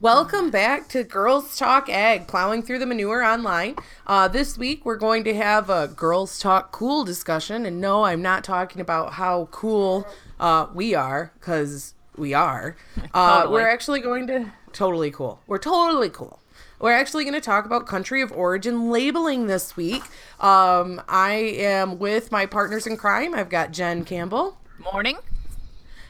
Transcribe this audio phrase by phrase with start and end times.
[0.00, 3.76] Welcome back to Girls Talk Ag, plowing through the manure online.
[4.06, 7.64] Uh, this week we're going to have a Girls Talk Cool discussion.
[7.64, 10.06] And no, I'm not talking about how cool
[10.38, 12.76] uh, we are, because we are.
[13.14, 13.52] Uh, Totally.
[13.54, 14.52] We're actually going to.
[14.72, 15.40] Totally cool.
[15.46, 16.40] We're totally cool.
[16.80, 20.02] We're actually going to talk about country of origin labeling this week.
[20.40, 23.34] Um, I am with my partners in crime.
[23.34, 24.58] I've got Jen Campbell
[24.92, 25.18] Morning.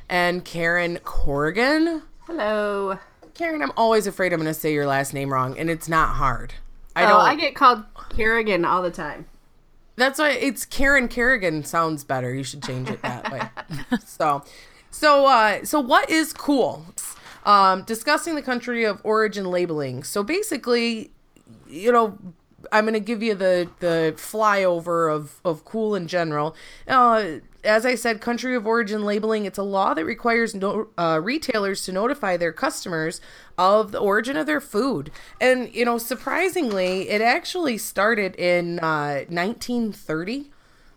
[0.08, 2.02] and Karen Corrigan.
[2.26, 2.98] Hello.
[3.34, 6.10] Karen, I'm always afraid I'm going to say your last name wrong, and it's not
[6.16, 6.54] hard.
[6.94, 7.20] I I don't.
[7.20, 9.26] Oh, I get called Kerrigan all the time.
[9.96, 12.32] That's why it's Karen Kerrigan sounds better.
[12.34, 13.42] You should change it that way.
[14.04, 14.44] so,
[14.90, 16.86] so, uh, so what is cool?
[17.44, 20.02] Um, discussing the country of origin labeling.
[20.02, 21.10] So basically,
[21.68, 22.18] you know,
[22.72, 26.56] I'm going to give you the the flyover of of cool in general.
[26.88, 29.44] Uh, as I said, country of origin labeling.
[29.44, 33.20] It's a law that requires no, uh, retailers to notify their customers
[33.58, 35.10] of the origin of their food.
[35.40, 40.50] And you know, surprisingly, it actually started in uh, 1930.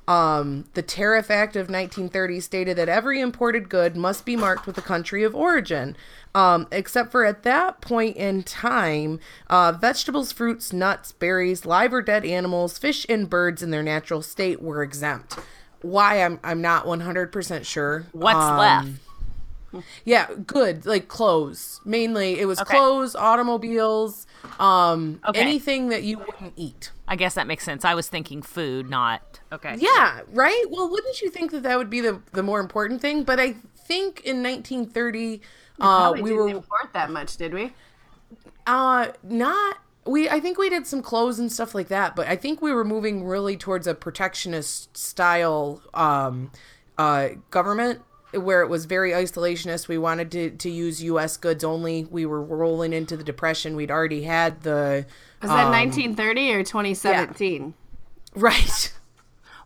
[0.07, 4.77] Um, the Tariff Act of 1930 stated that every imported good must be marked with
[4.77, 5.97] the country of origin.
[6.33, 12.01] Um, except for at that point in time, uh, vegetables, fruits, nuts, berries, live or
[12.01, 15.37] dead animals, fish, and birds in their natural state were exempt.
[15.81, 18.07] Why I'm I'm not 100% sure.
[18.11, 19.01] What's Um, left?
[20.05, 21.81] Yeah, good like clothes.
[21.85, 22.61] Mainly, it was Okay.
[22.61, 24.25] clothes, automobiles,
[24.59, 25.33] um, Okay.
[25.33, 26.91] anything that you wouldn't eat.
[27.07, 27.85] I guess that makes sense.
[27.85, 29.79] I was thinking food, not okay.
[29.79, 30.63] Yeah, right.
[30.69, 33.23] Well, wouldn't you think that that would be the the more important thing?
[33.23, 35.41] But I think in 1930,
[35.81, 37.73] uh, we didn't were import that much, did we?
[38.65, 39.77] uh not.
[40.07, 42.73] We I think we did some clothes and stuff like that, but I think we
[42.73, 46.51] were moving really towards a protectionist style um,
[46.97, 49.87] uh, government where it was very isolationist.
[49.87, 51.37] We wanted to, to use U.S.
[51.37, 52.05] goods only.
[52.05, 53.75] We were rolling into the depression.
[53.75, 55.05] We'd already had the
[55.41, 57.73] Was that um, 1930 or 2017?
[58.35, 58.93] right.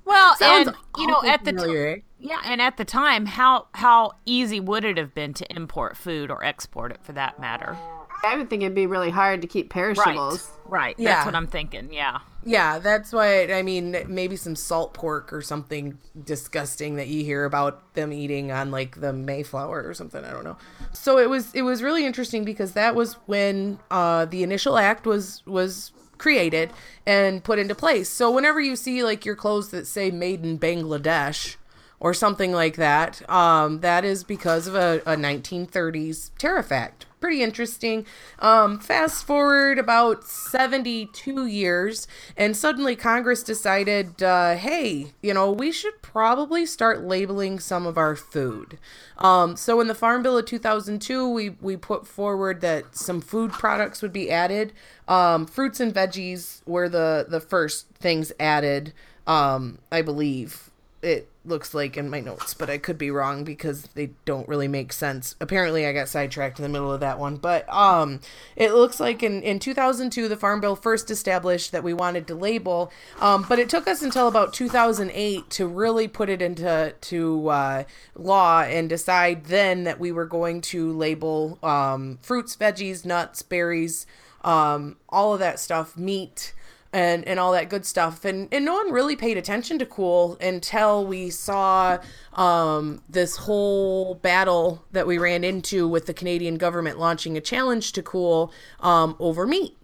[0.04, 1.96] Well, Sounds and you know, at the familiar, eh?
[1.96, 5.96] t- yeah, and at the time, how how easy would it have been to import
[5.96, 7.78] food or export it for that matter?
[8.24, 10.50] I would think it'd be really hard to keep perishables.
[10.66, 10.96] right.
[10.98, 11.16] Yeah.
[11.16, 11.92] That's what I'm thinking.
[11.92, 12.20] Yeah.
[12.44, 17.46] Yeah, that's why I mean maybe some salt pork or something disgusting that you hear
[17.46, 20.24] about them eating on like the Mayflower or something.
[20.24, 20.58] I don't know.
[20.94, 25.06] So it was it was really interesting because that was when uh, the initial act
[25.06, 26.72] was was created
[27.06, 28.10] and put into place.
[28.10, 31.58] So whenever you see like your clothes that say "Made in Bangladesh"
[32.00, 37.42] or something like that, um, that is because of a, a 1930s tariff act pretty
[37.44, 38.06] interesting.
[38.40, 45.72] Um, fast forward about 72 years, and suddenly Congress decided, uh, hey, you know, we
[45.72, 48.78] should probably start labeling some of our food.
[49.18, 53.52] Um, so in the Farm Bill of 2002, we, we put forward that some food
[53.52, 54.74] products would be added.
[55.08, 58.94] Um, fruits and veggies were the, the first things added,
[59.28, 60.72] um, I believe
[61.02, 64.68] it looks like in my notes, but I could be wrong because they don't really
[64.68, 65.36] make sense.
[65.42, 68.20] Apparently, I got sidetracked in the middle of that one, but um,
[68.56, 72.36] it looks like in in 2002 the Farm Bill first established that we wanted to
[72.36, 77.48] label, um, but it took us until about 2008 to really put it into to
[77.48, 77.84] uh,
[78.16, 84.06] law and decide then that we were going to label um, fruits, veggies, nuts, berries,
[84.44, 86.54] um, all of that stuff, meat
[86.94, 90.38] and and all that good stuff and and no one really paid attention to cool
[90.42, 91.98] until we saw
[92.34, 97.94] um this whole battle that we ran into with the Canadian government launching a challenge
[97.94, 98.52] to cool
[98.82, 99.78] um over meat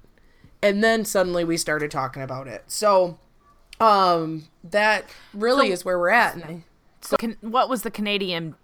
[0.61, 3.17] and then suddenly we started talking about it so
[3.79, 6.63] um that really So- is where we're at and I,
[7.01, 8.55] So, can, what was the Canadian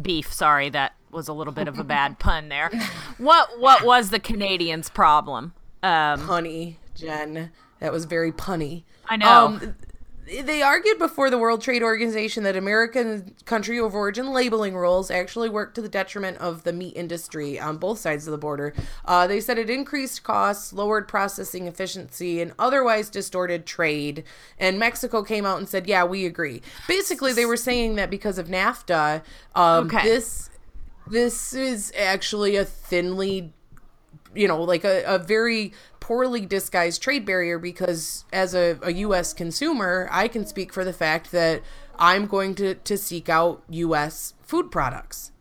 [0.00, 0.32] beef?
[0.32, 2.70] Sorry, that was a little bit of a bad pun there.
[3.18, 5.52] What what was the Canadians' problem?
[5.82, 7.50] Um, punny jen
[7.80, 9.46] that was very punny I know.
[9.46, 9.74] Um,
[10.44, 15.48] they argued before the World Trade Organization that American country of origin labeling rules actually
[15.48, 18.72] worked to the detriment of the meat industry on both sides of the border.
[19.04, 24.22] Uh, they said it increased costs, lowered processing efficiency, and otherwise distorted trade.
[24.56, 28.38] And Mexico came out and said, "Yeah, we agree." Basically, they were saying that because
[28.38, 29.22] of NAFTA,
[29.56, 30.04] um, Okay.
[30.04, 30.48] this
[31.08, 33.52] this is actually a thinly
[34.34, 39.32] you know, like a, a very poorly disguised trade barrier because as a, a U.S.
[39.32, 41.62] consumer, I can speak for the fact that
[41.98, 44.34] I'm going to, to seek out U.S.
[44.42, 45.32] food products.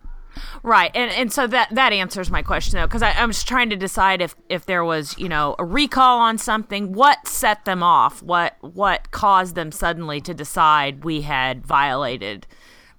[0.64, 3.76] Right, and and so that that answers my question though, because I was trying to
[3.76, 8.22] decide if if there was you know a recall on something, what set them off,
[8.22, 12.48] what what caused them suddenly to decide we had violated,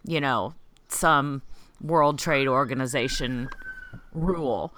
[0.04, 0.54] you know,
[0.88, 1.42] some
[1.81, 3.48] World Trade Organization
[4.12, 4.75] rule.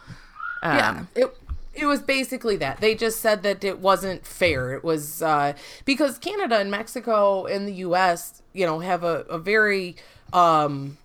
[0.62, 1.36] Um, yeah, it
[1.74, 2.80] it was basically that.
[2.80, 4.72] They just said that it wasn't fair.
[4.72, 5.54] It was uh,
[5.84, 8.42] because Canada and Mexico and the U.S.
[8.52, 9.96] you know have a, a very
[10.32, 10.98] um,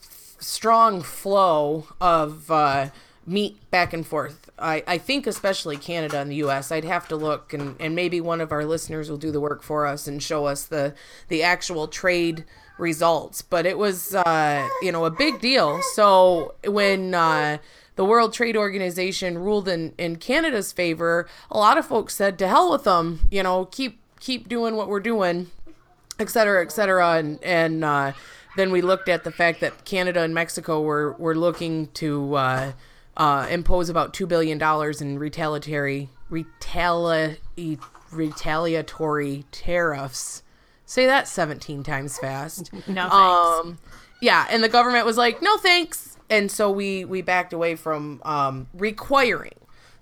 [0.00, 2.90] strong flow of uh,
[3.26, 4.50] meat back and forth.
[4.58, 6.72] I, I think especially Canada and the US.
[6.72, 9.62] I'd have to look and, and maybe one of our listeners will do the work
[9.62, 10.94] for us and show us the
[11.28, 12.44] the actual trade
[12.78, 13.42] results.
[13.42, 15.80] But it was uh, you know a big deal.
[15.94, 17.58] So when uh,
[17.96, 22.48] the World Trade Organization ruled in, in Canada's favor, a lot of folks said to
[22.48, 25.50] hell with them, you know, keep keep doing what we're doing,
[26.18, 27.14] et cetera, et cetera.
[27.14, 28.12] And and uh,
[28.56, 32.72] then we looked at the fact that Canada and Mexico were were looking to uh,
[33.16, 37.38] uh, impose about two billion dollars in retaliatory retali-
[38.12, 40.42] retaliatory tariffs.
[40.84, 42.72] Say that seventeen times fast.
[42.86, 43.14] no thanks.
[43.14, 43.78] Um,
[44.22, 48.20] yeah, and the government was like, "No thanks," and so we we backed away from
[48.24, 49.54] um, requiring.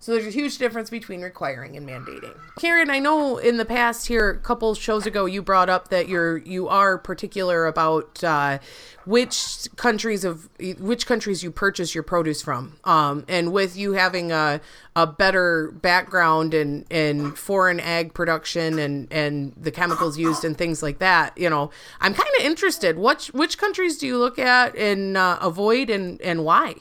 [0.04, 2.36] So there's a huge difference between requiring and mandating.
[2.58, 6.10] Karen, I know in the past here, a couple shows ago, you brought up that
[6.10, 8.58] you're you are particular about uh,
[9.06, 14.30] which countries of which countries you purchase your produce from, um, and with you having
[14.30, 14.60] a
[14.94, 20.82] a better background in in foreign ag production and and the chemicals used and things
[20.82, 21.70] like that, you know,
[22.02, 22.98] I'm kind of interested.
[22.98, 26.74] Which which countries do you look at and uh, avoid, and and why?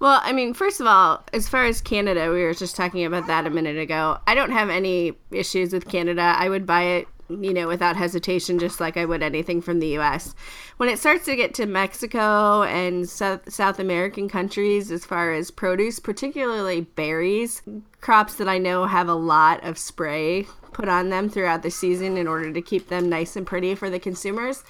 [0.00, 3.26] Well, I mean, first of all, as far as Canada, we were just talking about
[3.26, 4.18] that a minute ago.
[4.26, 6.34] I don't have any issues with Canada.
[6.38, 9.98] I would buy it, you know, without hesitation, just like I would anything from the
[9.98, 10.34] US.
[10.78, 15.50] When it starts to get to Mexico and South, South American countries, as far as
[15.50, 17.60] produce, particularly berries,
[18.00, 22.16] crops that I know have a lot of spray put on them throughout the season
[22.16, 24.64] in order to keep them nice and pretty for the consumers,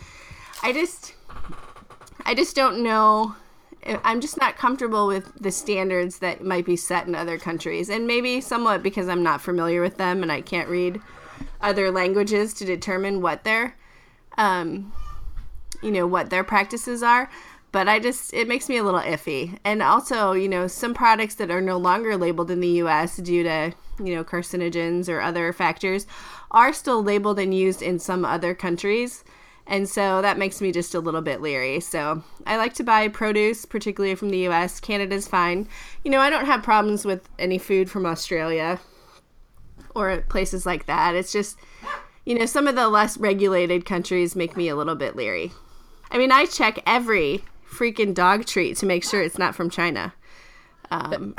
[0.61, 1.15] I just.
[2.27, 3.35] I just don't know
[3.87, 7.89] I'm just not comfortable with the standards that might be set in other countries.
[7.89, 11.01] And maybe somewhat because I'm not familiar with them and I can't read
[11.61, 13.77] other languages to determine what their
[14.39, 14.93] um
[15.83, 17.31] you know what their practices are
[17.73, 19.59] but I just it makes me a little iffy.
[19.65, 23.43] And also, you know, some products that are no longer labeled in the US due
[23.45, 23.73] to,
[24.03, 26.07] you know, carcinogens or other factors
[26.51, 29.25] are still labeled and used in some other countries.
[29.67, 31.81] And so that makes me just a little bit leery.
[31.81, 34.81] So I like to buy produce, particularly from the US.
[34.81, 35.69] Canada's fine.
[36.05, 38.81] You know, I don't have problems with any food from Australia
[39.95, 41.15] or places like that.
[41.15, 41.57] It's just,
[42.25, 45.53] you know, some of the less regulated countries make me a little bit leery.
[46.11, 50.13] I mean, I check every freaking dog treat to make sure it's not from China.
[50.91, 51.35] Um,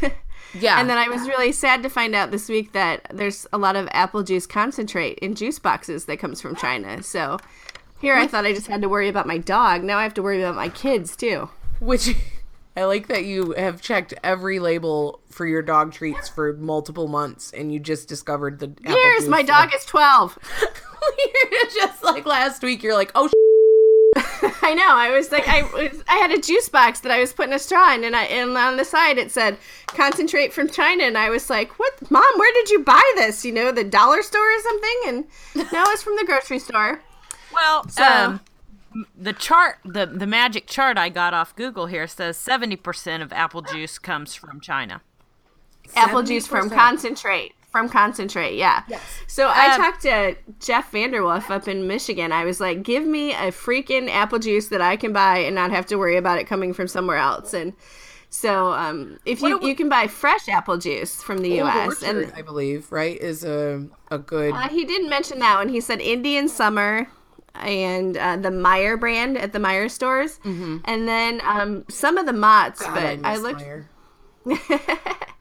[0.58, 0.80] Yeah.
[0.80, 3.76] and then I was really sad to find out this week that there's a lot
[3.76, 7.02] of apple juice concentrate in juice boxes that comes from China.
[7.02, 7.38] So
[8.00, 9.82] here I thought I just had to worry about my dog.
[9.82, 11.48] Now I have to worry about my kids too.
[11.80, 12.14] Which
[12.76, 17.52] I like that you have checked every label for your dog treats for multiple months
[17.52, 20.38] and you just discovered the apple Years, juice my dog is 12.
[21.52, 23.28] You're just like last week you're like, "Oh
[24.62, 24.88] I know.
[24.96, 27.58] I was like, I was, I had a juice box that I was putting a
[27.58, 29.56] straw in, and I and on the side it said
[29.88, 32.24] "concentrate from China," and I was like, "What, mom?
[32.36, 33.44] Where did you buy this?
[33.44, 35.24] You know, the dollar store or something?" And
[35.72, 37.00] no, it's from the grocery store.
[37.52, 38.40] Well, So- um,
[39.18, 43.32] the chart, the the magic chart I got off Google here says seventy percent of
[43.32, 45.00] apple juice comes from China.
[45.96, 47.54] Apple juice from concentrate.
[47.74, 48.84] From concentrate, yeah.
[49.26, 52.30] So I Um, talked to Jeff Vanderwolf up in Michigan.
[52.30, 55.72] I was like, "Give me a freaking apple juice that I can buy and not
[55.72, 57.72] have to worry about it coming from somewhere else." And
[58.30, 62.02] so, um, if you we- you can buy fresh apple juice from the Old U.S.
[62.04, 65.68] and I believe, right, is a a good Uh, he didn't mention that one.
[65.68, 67.08] He said Indian Summer
[67.56, 72.32] and uh, the Meijer brand at the Meijer stores, and then um, some of the
[72.32, 72.80] Mott's.
[72.82, 73.64] God, but I, miss looked.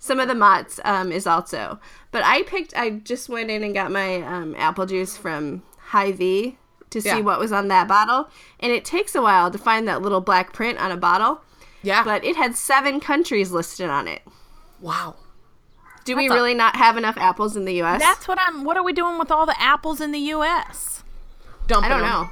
[0.00, 0.04] Meijer.
[0.06, 1.78] Some of the Mott's um, is also.
[2.10, 2.74] But I picked.
[2.76, 6.56] I just went in and got my um, apple juice from Hy-Vee
[6.90, 7.20] to see Yeah.
[7.20, 8.28] what was on that bottle,
[8.58, 11.40] and it takes a while to find that little black print on a bottle.
[11.82, 12.02] Yeah.
[12.04, 14.22] But it had seven countries listed on it.
[14.80, 15.16] wow.
[16.06, 18.00] Do we That's a- really not have enough apples in the U.S.?
[18.00, 18.64] That's what I'm.
[18.64, 21.04] What are we doing with all the apples in the U.S.?
[21.66, 22.10] Dumping I don't them.
[22.10, 22.30] know.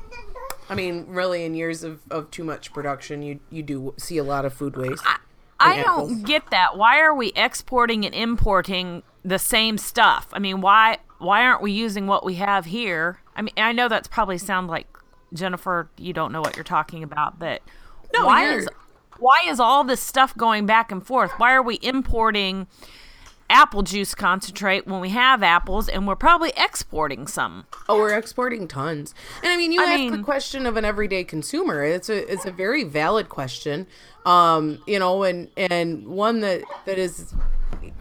[0.70, 4.24] I mean, really, in years of, of too much production, you you do see a
[4.24, 5.02] lot of food waste.
[5.06, 5.18] I
[5.60, 6.76] in don't get that.
[6.76, 10.28] Why are we exporting and importing the same stuff?
[10.32, 13.20] I mean, why why aren't we using what we have here?
[13.34, 14.86] I mean, I know that's probably sound like
[15.34, 17.60] Jennifer, you don't know what you're talking about, but
[18.14, 18.68] No, why you're- is
[19.18, 21.32] why is all this stuff going back and forth?
[21.38, 22.68] Why are we importing
[23.50, 27.66] apple juice concentrate when we have apples and we're probably exporting some.
[27.88, 29.14] Oh, we're exporting tons.
[29.42, 31.82] And I mean, you I ask the question of an everyday consumer.
[31.84, 33.86] It's a it's a very valid question.
[34.26, 37.34] Um, you know, and and one that that is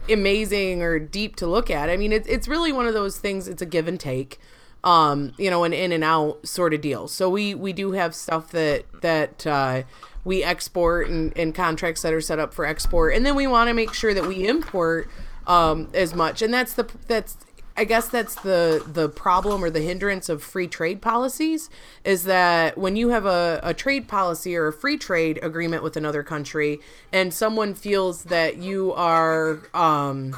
[0.09, 1.89] amazing or deep to look at.
[1.89, 3.47] I mean, it's it's really one of those things.
[3.47, 4.39] It's a give and take.
[4.83, 7.07] Um, you know, an in and out sort of deal.
[7.07, 9.83] So we we do have stuff that that uh,
[10.23, 13.69] we export and, and contracts that are set up for export, and then we want
[13.69, 15.09] to make sure that we import
[15.47, 16.41] um, as much.
[16.43, 17.37] And that's the that's
[17.75, 21.69] I guess that's the the problem or the hindrance of free trade policies
[22.03, 25.95] is that when you have a, a trade policy or a free trade agreement with
[25.95, 26.79] another country
[27.13, 30.35] and someone feels that you are um,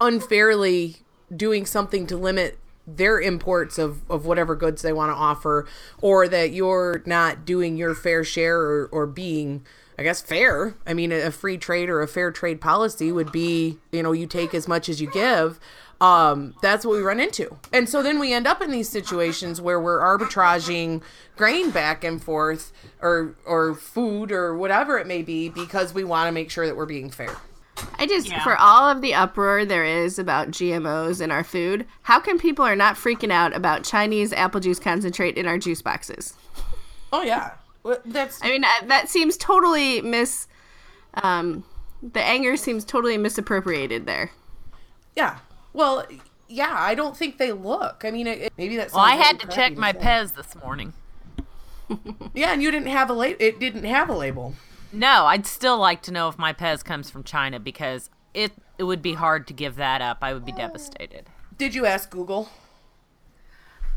[0.00, 0.96] unfairly
[1.34, 5.66] doing something to limit their imports of, of whatever goods they want to offer
[6.02, 9.64] or that you're not doing your fair share or, or being
[9.98, 10.74] i guess fair.
[10.86, 14.26] I mean a free trade or a fair trade policy would be you know you
[14.26, 15.58] take as much as you give.
[16.00, 17.56] Um, that's what we run into.
[17.72, 21.02] And so then we end up in these situations where we're arbitraging
[21.36, 26.26] grain back and forth or or food or whatever it may be because we want
[26.28, 27.34] to make sure that we're being fair.
[27.98, 28.42] I just, Yeah.
[28.44, 32.64] for all of the uproar there is about GMOs in our food, how come people
[32.64, 36.34] are not freaking out about Chinese apple juice concentrate in our juice boxes?
[37.12, 37.52] oh yeah
[37.84, 40.48] Well, that's I mean, that seems totally mis.
[41.22, 41.64] Um,
[42.02, 44.32] the anger seems totally misappropriated there.
[45.14, 45.38] Yeah.
[45.72, 46.04] Well,
[46.48, 48.02] yeah, I don't think they look.
[48.04, 48.92] I mean, it, it- maybe that's.
[48.94, 50.92] Well, I had to check my Pez this morning.
[52.34, 53.36] Yeah, and you didn't have a label.
[53.40, 54.54] It didn't have a label.
[54.90, 58.84] No, I'd still like to know if my Pez comes from China because it it
[58.84, 60.18] would be hard to give that up.
[60.22, 61.26] I would be devastated.
[61.58, 62.48] Did you ask Google?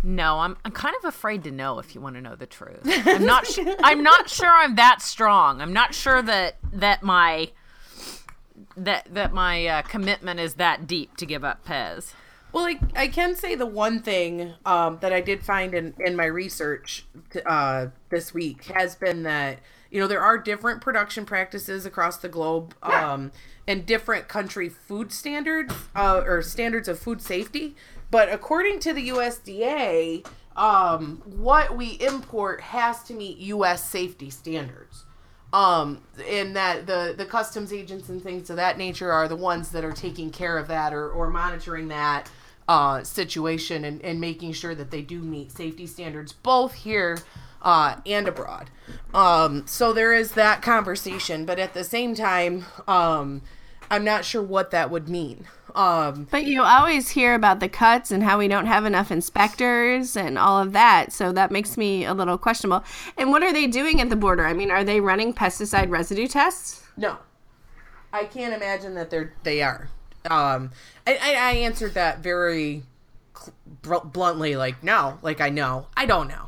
[0.04, 2.82] No, I'm I'm kind of afraid to know if you want to know the truth.
[2.86, 5.62] I'm not su- I'm not sure I'm that strong.
[5.62, 7.52] I'm not sure that that my
[8.76, 12.14] that that my uh, commitment is that deep to give up Pez.
[12.54, 16.16] Well, I, I can say the one thing um, that I did find in, in
[16.16, 17.06] my research
[17.46, 19.60] uh, this week has been that,
[19.92, 23.32] you know, there are different production practices across the globe um,
[23.68, 27.76] and different country food standards uh, or standards of food safety.
[28.10, 33.88] But according to the USDA, um, what we import has to meet U.S.
[33.88, 35.04] safety standards
[35.54, 39.70] um and that the the customs agents and things of that nature are the ones
[39.70, 42.30] that are taking care of that or or monitoring that
[42.68, 47.18] uh situation and and making sure that they do meet safety standards both here
[47.62, 48.70] uh and abroad
[49.14, 53.42] um so there is that conversation but at the same time um
[53.90, 55.48] i'm not sure what that would mean
[55.78, 60.18] um But you always hear about the cuts and how we don't have enough inspectors
[60.18, 61.14] and all of that.
[61.14, 62.84] So that makes me a little questionable.
[63.18, 64.46] And what are they doing at the border?
[64.46, 66.84] I mean, are they running pesticide residue tests?
[66.98, 67.18] No,
[68.12, 69.90] I can't imagine that they're they are.
[70.30, 70.72] Um,
[71.06, 72.84] I, I, I answered that very
[73.34, 76.48] cl- bluntly, like no, like I know, I don't know,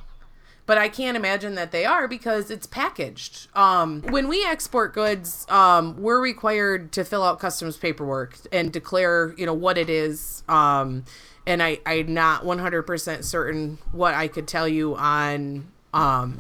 [0.70, 3.48] but I can't imagine that they are because it's packaged.
[3.58, 9.34] Um, when we export goods, um, we're required to fill out customs paperwork and declare,
[9.36, 10.44] you know, what it is.
[10.48, 11.06] Um,
[11.48, 16.40] and I, I'm not 100% certain what I could tell you on um,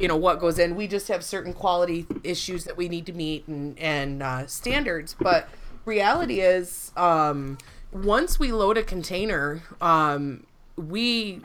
[0.00, 0.74] you know what goes in.
[0.74, 5.14] We just have certain quality issues that we need to meet and and uh, standards.
[5.14, 5.48] But
[5.84, 7.58] reality is, um,
[7.92, 11.42] once we load a container, um, we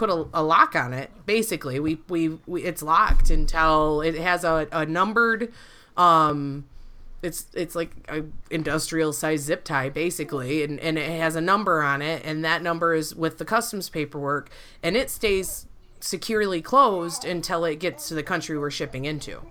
[0.00, 1.10] put a, a lock on it.
[1.26, 5.52] Basically, we, we we it's locked until it has a, a numbered.
[5.94, 6.64] Um,
[7.22, 11.82] it's it's like a industrial size zip tie basically and, and it has a number
[11.82, 14.48] on it and that number is with the customs paperwork
[14.82, 15.66] and it stays
[16.00, 19.42] securely closed until it gets to the country we're shipping into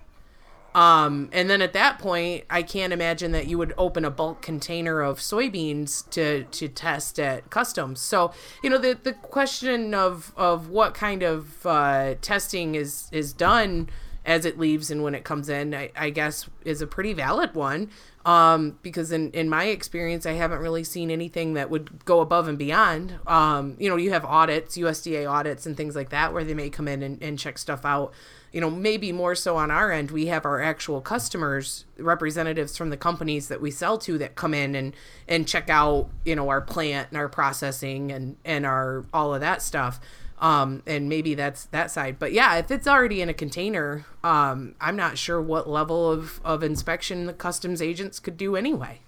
[0.74, 4.40] um and then at that point i can't imagine that you would open a bulk
[4.40, 10.32] container of soybeans to to test at customs so you know the the question of
[10.36, 13.88] of what kind of uh testing is is done
[14.24, 17.54] as it leaves and when it comes in, I, I guess is a pretty valid
[17.54, 17.90] one.
[18.26, 22.48] Um, because in, in my experience, I haven't really seen anything that would go above
[22.48, 23.18] and beyond.
[23.26, 26.68] Um, you know, you have audits, USDA audits and things like that, where they may
[26.68, 28.12] come in and, and check stuff out.
[28.52, 32.90] You know, maybe more so on our end, we have our actual customers, representatives from
[32.90, 34.94] the companies that we sell to that come in and,
[35.28, 39.40] and check out, you know, our plant and our processing and, and our, all of
[39.40, 40.00] that stuff
[40.40, 42.18] um, and maybe that's that side.
[42.18, 46.40] But yeah, if it's already in a container, um, I'm not sure what level of,
[46.44, 49.00] of inspection the customs agents could do anyway.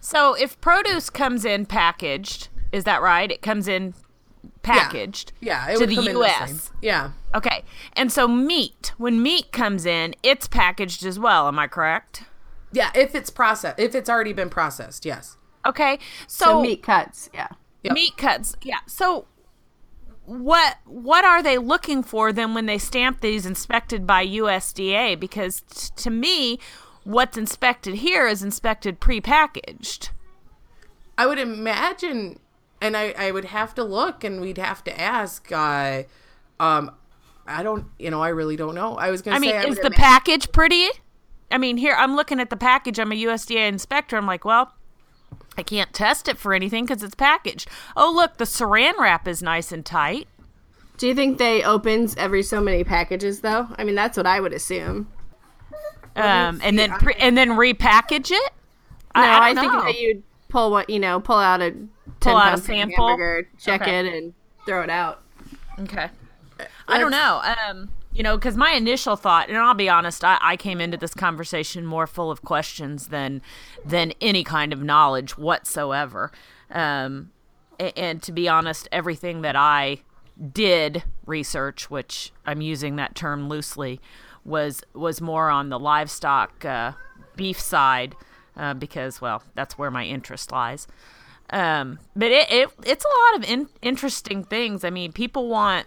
[0.00, 3.30] So if produce comes in packaged, is that right?
[3.30, 3.94] It comes in
[4.64, 6.70] packaged Yeah, it to the come in the U.S.
[6.82, 11.46] Yeah, Okay, and so meat, when meat comes in, it's packaged as well.
[11.48, 12.24] Am I correct?
[12.72, 15.36] Yeah, if it's processed, if it's already been processed, yes.
[15.66, 17.48] Okay, so, So meat cuts, yeah.
[17.92, 18.56] meat cuts.
[18.62, 18.80] Yeah.
[18.86, 19.26] So
[20.26, 25.18] what what are they looking for then when they stamp these inspected by USDA?
[25.18, 26.58] Because t- to me,
[27.04, 30.10] what's inspected here is inspected prepackaged.
[31.16, 32.40] I would imagine,
[32.84, 35.50] and I, I would have to look, and we'd have to ask.
[35.50, 36.02] Uh,
[36.60, 36.90] um,
[37.46, 38.96] I don't, you know, I really don't know.
[38.96, 40.88] I was gonna I to mean, say, I is would the ima- package pretty?
[41.50, 42.98] I mean, here I'm looking at the package.
[42.98, 44.16] I'm a USDA inspector.
[44.16, 44.74] I'm like, well,
[45.56, 47.68] I can't test it for anything because it's packaged.
[47.96, 50.28] Oh, look, the saran wrap is nice and tight.
[50.98, 53.68] Do you think they opens every so many packages though?
[53.76, 55.08] I mean, that's what I would assume.
[56.16, 58.52] Um, and then pre- and then repackage it.
[59.16, 59.82] No, I, don't think know.
[59.84, 61.90] that you'd pull what you know, pull out a ten
[62.24, 63.08] Pull out a sample?
[63.08, 64.00] hamburger, check Okay.
[64.00, 64.34] it, and
[64.66, 65.22] throw it out.
[65.80, 66.08] Okay.
[66.88, 67.42] I don't know.
[67.68, 70.96] Um, you know, because my initial thought, and I'll be honest, I, I came into
[70.96, 73.42] this conversation more full of questions than
[73.84, 76.30] than any kind of knowledge whatsoever.
[76.70, 77.32] Um,
[77.80, 79.98] a- and to be honest, everything that I
[80.52, 84.00] did research, which I'm using that term loosely,
[84.44, 86.92] was was more on the livestock uh,
[87.34, 88.14] beef side
[88.56, 90.86] uh, because, well, that's where my interest lies.
[91.50, 94.84] Um, but it, it it's a lot of in, interesting things.
[94.84, 95.86] I mean, people want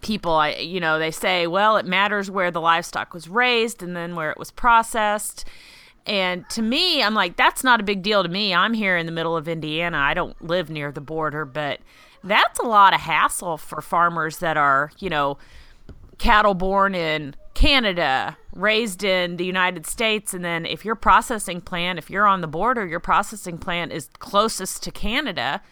[0.00, 3.94] people I you know they say well it matters where the livestock was raised and
[3.94, 5.44] then where it was processed.
[6.06, 8.54] And to me I'm like that's not a big deal to me.
[8.54, 9.98] I'm here in the middle of Indiana.
[9.98, 11.80] I don't live near the border but
[12.22, 15.38] that's a lot of hassle for farmers that are you know
[16.18, 21.98] cattle born in Canada, raised in the United States, and then if your processing plant,
[21.98, 25.62] if you're on the border, your processing plant is closest to Canada,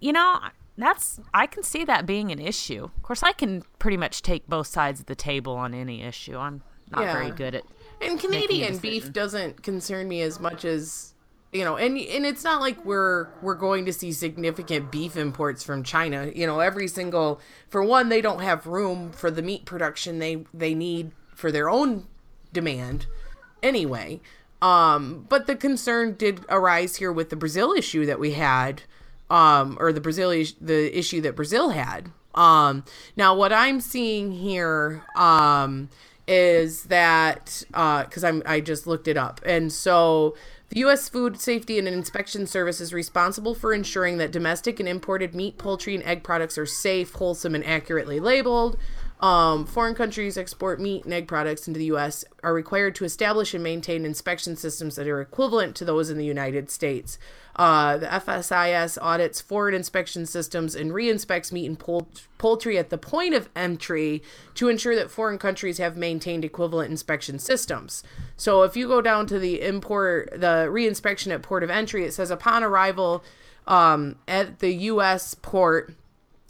[0.00, 0.40] you know,
[0.76, 2.84] that's I can see that being an issue.
[2.84, 6.36] Of course, I can pretty much take both sides of the table on any issue.
[6.36, 7.12] I'm not Yeah.
[7.12, 7.64] very good at
[8.00, 11.13] And Canadian beef doesn't concern me as much as
[11.54, 15.62] you know, and and it's not like we're we're going to see significant beef imports
[15.62, 16.30] from China.
[16.34, 20.44] You know, every single for one, they don't have room for the meat production they
[20.52, 22.08] they need for their own
[22.52, 23.06] demand
[23.62, 24.20] anyway.
[24.60, 28.82] Um, but the concern did arise here with the Brazil issue that we had,
[29.30, 32.10] um, or the Brazil is- the issue that Brazil had.
[32.34, 32.84] Um,
[33.16, 35.88] now what I'm seeing here, um,
[36.26, 40.34] is that because I'm I just looked it up, and so
[40.70, 41.08] the U.S.
[41.08, 45.94] Food Safety and Inspection Service is responsible for ensuring that domestic and imported meat, poultry,
[45.94, 48.76] and egg products are safe, wholesome, and accurately labeled.
[49.24, 52.26] Um, foreign countries export meat and egg products into the U.S.
[52.42, 56.26] are required to establish and maintain inspection systems that are equivalent to those in the
[56.26, 57.18] United States.
[57.56, 62.06] Uh, the FSIS audits foreign inspection systems and re-inspects meat and poul-
[62.36, 64.22] poultry at the point of entry
[64.56, 68.02] to ensure that foreign countries have maintained equivalent inspection systems.
[68.36, 72.12] So if you go down to the import, the re-inspection at port of entry, it
[72.12, 73.24] says upon arrival
[73.66, 75.32] um, at the U.S.
[75.32, 75.94] port,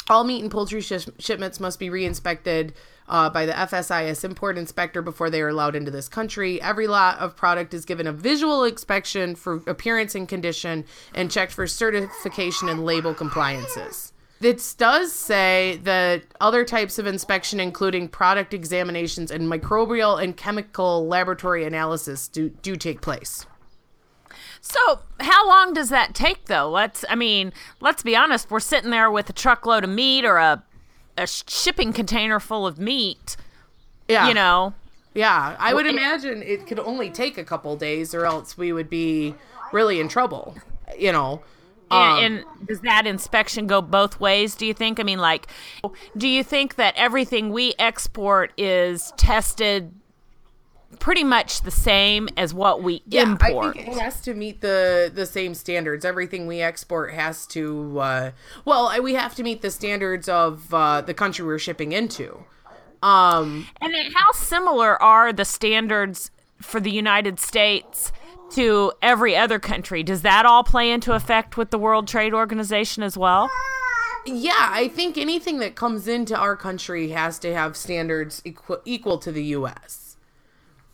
[0.09, 2.75] all meat and poultry sh- shipments must be re-inspected
[3.09, 6.61] uh, by the FSIS import inspector before they are allowed into this country.
[6.61, 11.53] Every lot of product is given a visual inspection for appearance and condition and checked
[11.53, 14.13] for certification and label compliances.
[14.41, 21.07] This does say that other types of inspection, including product examinations and microbial and chemical
[21.07, 23.47] laboratory analysis, do, do take place.
[24.67, 26.71] So, how long does that take though?
[26.71, 30.39] Let's I mean, let's be honest, we're sitting there with a truckload of meat or
[30.39, 30.63] a
[31.19, 33.37] a shipping container full of meat,
[34.09, 34.27] Yeah.
[34.27, 34.73] you know.
[35.15, 38.89] Yeah, I would imagine it could only take a couple days, or else we would
[38.89, 39.35] be
[39.71, 40.57] really in trouble.
[40.99, 41.43] You know,
[41.91, 44.99] Um, And, and does that inspection go both ways, do you think?
[44.99, 45.47] I mean, like,
[46.17, 49.93] do you think that everything we export is tested
[50.99, 53.77] pretty much the same as what we yeah, import?
[53.77, 56.05] I think it has to meet the the same standards.
[56.05, 57.99] Everything we export has to.
[58.01, 58.31] Uh,
[58.65, 62.45] well, we have to meet the standards of uh, the country we're shipping into.
[63.03, 66.31] Um, And then how similar are the standards
[66.61, 68.13] for the United States
[68.53, 70.03] to every other country?
[70.03, 73.51] Does that all play into effect with the World Trade Organization as well?
[74.27, 79.19] yeah, I think anything that comes into our country has to have standards equ- equal
[79.19, 80.04] to the U.S.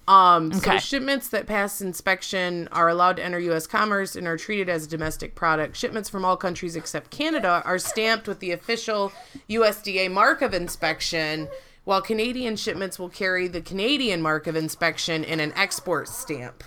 [0.08, 0.72] Um, Okay.
[0.72, 3.66] So shipments that pass inspection are allowed to enter U.S.
[3.66, 5.76] commerce and are treated as a domestic product.
[5.76, 9.12] Shipments from all countries except Canada are stamped with the official
[9.48, 11.48] USDA mark of inspection,
[11.84, 16.64] while Canadian shipments will carry the Canadian mark of inspection and an export stamp.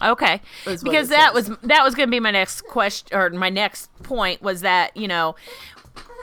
[0.00, 1.48] Okay, because that says.
[1.48, 4.96] was that was going to be my next question or my next point was that
[4.96, 5.34] you know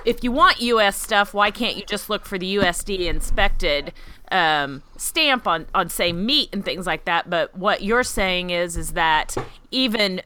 [0.05, 1.01] if you want U.S.
[1.01, 3.91] stuff, why can't you just look for the USD inspected
[4.31, 7.29] um, stamp on on say meat and things like that.
[7.29, 9.35] But what you're saying is is that
[9.71, 10.21] even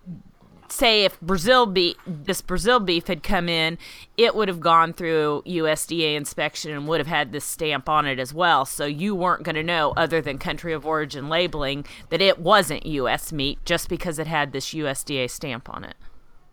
[0.71, 3.77] say if Brazil beef, this Brazil beef had come in,
[4.17, 8.19] it would have gone through USDA inspection and would have had this stamp on it
[8.19, 8.65] as well.
[8.65, 12.85] So you weren't going to know, other than country of origin labeling, that it wasn't
[12.85, 13.31] U.S.
[13.31, 15.95] meat just because it had this USDA stamp on it.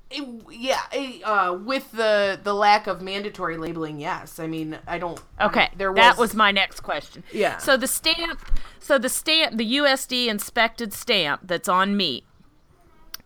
[0.09, 4.39] It, yeah, it, uh, with the the lack of mandatory labeling, yes.
[4.39, 5.21] I mean, I don't.
[5.41, 7.25] Okay, there was, that was my next question.
[7.33, 7.59] Yeah.
[7.59, 8.41] So the stamp,
[8.79, 12.25] so the stamp, the USD inspected stamp that's on meat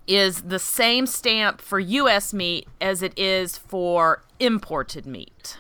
[0.06, 2.32] is the same stamp for U.S.
[2.32, 5.58] meat as it is for imported meat.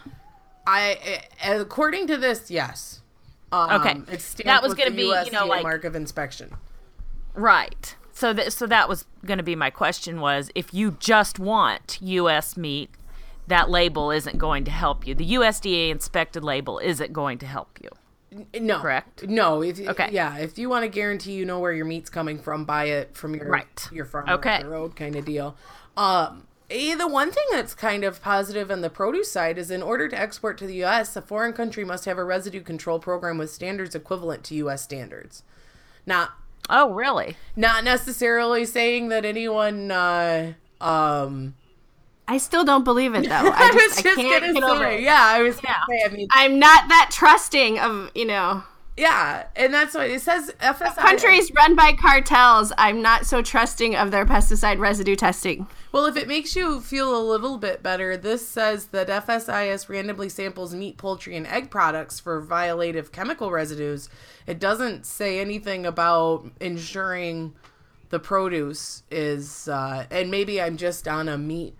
[0.66, 3.02] I, according to this, yes.
[3.52, 6.56] Um, okay, that was going to be you know like mark of inspection.
[7.34, 7.94] Right.
[8.20, 11.96] So that so that was going to be my question was if you just want
[12.02, 12.54] U.S.
[12.54, 12.90] meat,
[13.46, 15.14] that label isn't going to help you.
[15.14, 17.88] The USDA inspected label isn't going to help you.
[18.60, 19.26] No, correct.
[19.26, 22.38] No, if okay, yeah, if you want to guarantee you know where your meat's coming
[22.38, 23.88] from, buy it from your right.
[23.90, 24.64] your farm okay.
[24.64, 25.56] the road kind of deal.
[25.96, 29.82] Um, eh, the one thing that's kind of positive on the produce side is in
[29.82, 33.38] order to export to the U.S., a foreign country must have a residue control program
[33.38, 34.82] with standards equivalent to U.S.
[34.82, 35.42] standards.
[36.04, 36.32] Not
[36.70, 37.36] oh, really?
[37.56, 39.90] Not necessarily saying that anyone.
[39.90, 41.54] Uh, um,
[42.26, 43.34] I still don't believe it though.
[43.54, 45.02] I, just, I, just I can't get over it.
[45.02, 45.74] Yeah, I was yeah.
[45.88, 48.62] Say, I mean, I'm not that trusting of you know.
[48.96, 50.52] Yeah, and that's what it says.
[50.60, 52.72] FSI countries run by cartels.
[52.76, 55.66] I'm not so trusting of their pesticide residue testing.
[55.92, 60.28] Well, if it makes you feel a little bit better, this says that FSIS randomly
[60.28, 64.08] samples meat, poultry, and egg products for violative chemical residues.
[64.46, 67.54] It doesn't say anything about ensuring
[68.10, 71.74] the produce is, uh, and maybe I'm just on a meat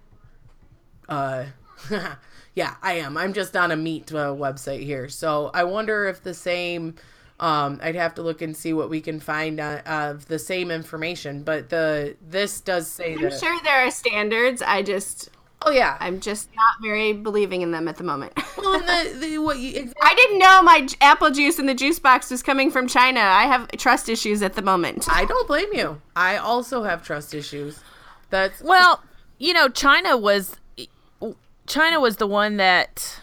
[1.11, 1.46] uh,
[2.55, 3.16] yeah, I am.
[3.16, 5.09] I'm just on a meat uh, website here.
[5.09, 6.94] So I wonder if the same.
[7.40, 10.70] Um, I'd have to look and see what we can find uh, of the same
[10.70, 13.40] information, but the this does say I'm that.
[13.40, 14.61] sure there are standards.
[14.62, 15.31] I just
[15.62, 18.33] Oh yeah, I'm just not very believing in them at the moment.
[18.57, 19.94] well, the, the, what you, exactly.
[20.03, 23.20] I didn't know my apple juice in the juice box was coming from China.
[23.20, 25.07] I have trust issues at the moment.
[25.11, 26.00] I don't blame you.
[26.16, 27.81] I also have trust issues.
[28.31, 29.03] That's well,
[29.38, 30.57] you know, China was
[31.66, 33.20] China was the one that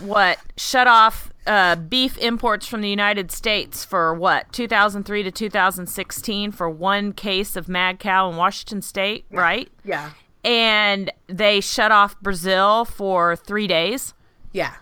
[0.00, 6.52] what shut off uh, beef imports from the United States for what 2003 to 2016
[6.52, 9.68] for one case of mad cow in Washington State, right?
[9.84, 10.10] Yeah.
[10.44, 14.14] And they shut off Brazil for three days.
[14.52, 14.74] Yeah.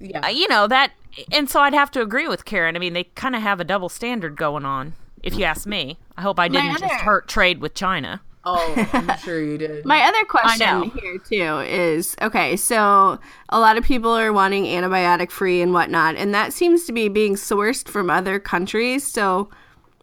[0.00, 0.26] Yeah.
[0.26, 0.92] Uh, you know that,
[1.32, 2.76] and so I'd have to agree with Karen.
[2.76, 5.98] I mean, they kind of have a double standard going on, if you ask me.
[6.16, 8.20] I hope I didn't just hurt trade with China.
[8.46, 9.84] Oh, I'm sure you did.
[9.84, 15.32] My other question here too is okay, so a lot of people are wanting antibiotic
[15.32, 19.04] free and whatnot, and that seems to be being sourced from other countries.
[19.04, 19.50] So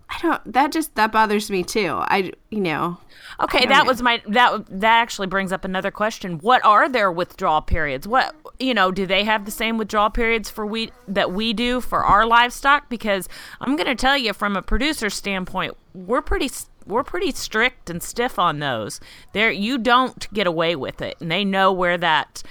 [0.09, 1.95] I don't that just that bothers me too.
[1.99, 2.97] I you know.
[3.41, 3.89] Okay, that know.
[3.89, 6.39] was my that that actually brings up another question.
[6.39, 8.07] What are their withdrawal periods?
[8.07, 11.81] What you know, do they have the same withdrawal periods for we that we do
[11.81, 12.89] for our livestock?
[12.89, 13.27] Because
[13.61, 16.49] I'm going to tell you from a producer standpoint, we're pretty
[16.85, 18.99] we're pretty strict and stiff on those.
[19.33, 21.17] There you don't get away with it.
[21.19, 22.43] And they know where that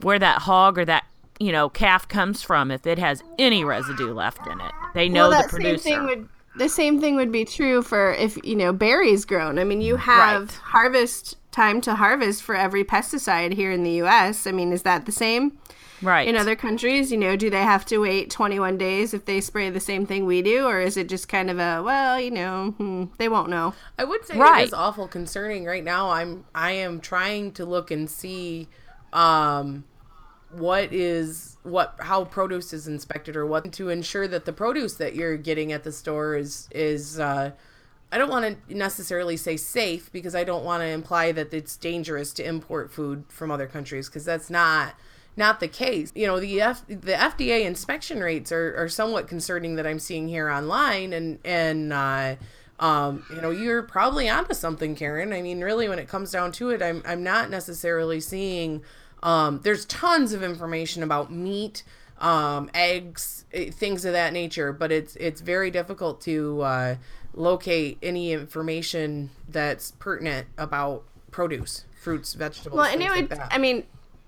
[0.00, 1.04] where that hog or that
[1.38, 4.72] you know calf comes from if it has any residue left in it.
[4.94, 5.78] They know well, the producer.
[5.78, 9.58] Same thing would, the same thing would be true for if you know berries grown.
[9.58, 10.58] I mean, you have right.
[10.58, 14.46] harvest time to harvest for every pesticide here in the U.S.
[14.46, 15.58] I mean, is that the same?
[16.02, 16.28] Right.
[16.28, 19.70] In other countries, you know, do they have to wait 21 days if they spray
[19.70, 20.66] the same thing we do?
[20.66, 23.74] Or is it just kind of a, well, you know, hmm, they won't know?
[23.98, 24.62] I would say right.
[24.62, 26.10] it is awful concerning right now.
[26.10, 28.68] I'm, I am trying to look and see,
[29.12, 29.84] um,
[30.50, 35.14] what is what how produce is inspected or what to ensure that the produce that
[35.14, 37.50] you're getting at the store is is uh
[38.12, 41.76] I don't want to necessarily say safe because I don't want to imply that it's
[41.76, 44.94] dangerous to import food from other countries because that's not
[45.36, 46.12] not the case.
[46.14, 50.28] You know, the F, the FDA inspection rates are, are somewhat concerning that I'm seeing
[50.28, 52.36] here online, and and uh,
[52.78, 55.32] um, you know, you're probably onto something, Karen.
[55.32, 58.82] I mean, really, when it comes down to it, I'm I'm not necessarily seeing.
[59.22, 61.82] Um, there's tons of information about meat,
[62.20, 66.96] um, eggs, eh, things of that nature, but it's it's very difficult to uh,
[67.34, 72.76] locate any information that's pertinent about produce, fruits, vegetables.
[72.76, 73.30] Well, and it would.
[73.30, 73.84] Like I mean,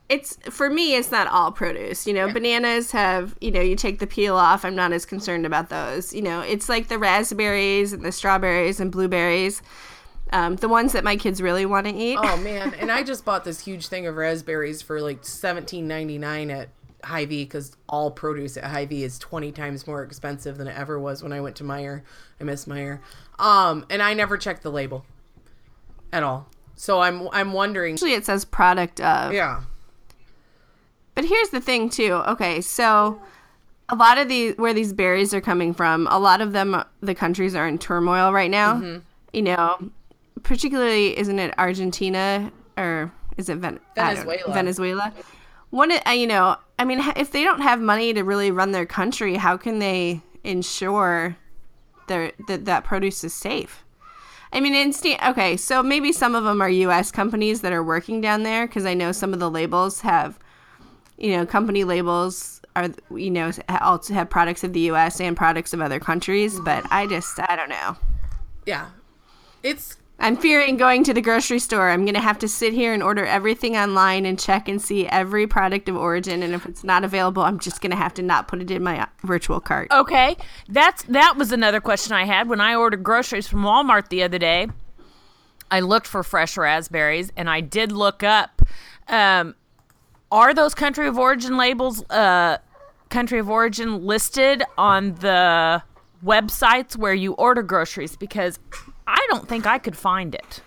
[0.09, 2.33] it's for me it's not all produce you know yeah.
[2.33, 6.15] bananas have you know you take the peel off i'm not as concerned about those
[6.15, 9.63] you know it's like the raspberries and the strawberries and blueberries
[10.31, 13.25] um, the ones that my kids really want to eat oh man and i just
[13.25, 16.69] bought this huge thing of raspberries for like 17.99 at
[17.05, 21.23] Hy-Vee because all produce at Hy-Vee is 20 times more expensive than it ever was
[21.23, 22.03] when I went to Meijer.
[22.41, 22.99] I miss Meijer.
[23.39, 25.07] Um, and I never checked the label
[26.13, 26.49] at all.
[26.75, 27.95] So I'm I'm wondering.
[27.95, 29.33] Usually it says product of.
[29.33, 29.63] Yeah.
[31.19, 32.13] But here's the thing too.
[32.29, 33.21] Okay, so
[33.89, 37.13] a lot of these where these berries are coming from, a lot of them the
[37.13, 38.75] countries are in turmoil right now.
[38.75, 38.99] Mm-hmm.
[39.33, 39.91] You know,
[40.45, 44.55] particularly isn't it Argentina or is it Ven- I don't know, Venezuela.
[44.55, 45.13] Venezuela.
[45.71, 48.87] One, uh, you know, I mean, if they don't have money to really run their
[48.87, 51.37] country, how can they ensure
[52.07, 53.85] their that that produce is safe?
[54.53, 55.19] I mean, instant.
[55.27, 57.11] Okay, so maybe some of them are U.S.
[57.11, 60.39] companies that are working down there because I know some of the labels have,
[61.19, 63.51] you know, company labels are you know
[63.81, 65.21] also have products of the U.S.
[65.21, 66.59] and products of other countries.
[66.61, 67.97] But I just I don't know.
[68.67, 68.89] Yeah.
[69.63, 71.91] It's I'm fearing going to the grocery store.
[71.91, 75.47] I'm gonna have to sit here and order everything online and check and see every
[75.47, 76.43] product of origin.
[76.43, 79.07] And if it's not available, I'm just gonna have to not put it in my
[79.23, 79.89] virtual cart.
[79.93, 80.37] Okay,
[80.69, 84.39] that's that was another question I had when I ordered groceries from Walmart the other
[84.39, 84.69] day.
[85.71, 88.63] I looked for fresh raspberries, and I did look up.
[89.07, 89.55] Um,
[90.31, 92.59] are those country of origin labels, uh,
[93.09, 95.83] country of origin listed on the
[96.25, 98.17] websites where you order groceries?
[98.17, 98.59] Because
[99.07, 100.61] I don't think I could find it.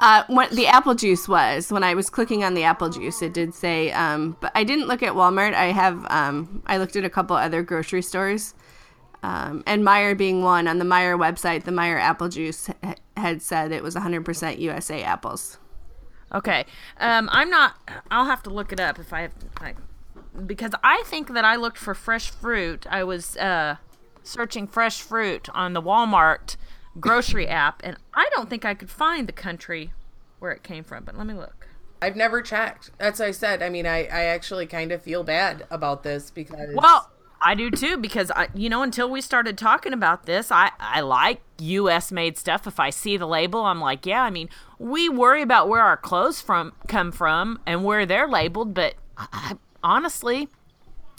[0.00, 3.34] Uh, what the apple juice was when I was clicking on the apple juice, it
[3.34, 3.90] did say.
[3.90, 5.54] Um, but I didn't look at Walmart.
[5.54, 6.06] I have.
[6.08, 8.54] Um, I looked at a couple other grocery stores,
[9.24, 10.68] um, and Meijer being one.
[10.68, 15.02] On the Meijer website, the Meijer apple juice ha- had said it was 100% USA
[15.02, 15.58] apples.
[16.34, 16.66] Okay.
[16.98, 17.76] Um, I'm not.
[18.10, 19.32] I'll have to look it up if I have.
[19.60, 19.74] I,
[20.46, 22.86] because I think that I looked for fresh fruit.
[22.88, 23.76] I was uh,
[24.22, 26.56] searching fresh fruit on the Walmart
[27.00, 29.92] grocery app, and I don't think I could find the country
[30.38, 31.04] where it came from.
[31.04, 31.66] But let me look.
[32.00, 32.90] I've never checked.
[32.98, 33.62] That's what I said.
[33.62, 37.70] I mean, I, I actually kind of feel bad about this because Well, I do
[37.70, 42.10] too because I, you know, until we started talking about this, I I like U.S.
[42.10, 42.66] made stuff.
[42.66, 44.22] If I see the label, I'm like, yeah.
[44.22, 44.48] I mean,
[44.78, 49.26] we worry about where our clothes from come from and where they're labeled, but I,
[49.32, 50.48] I, honestly,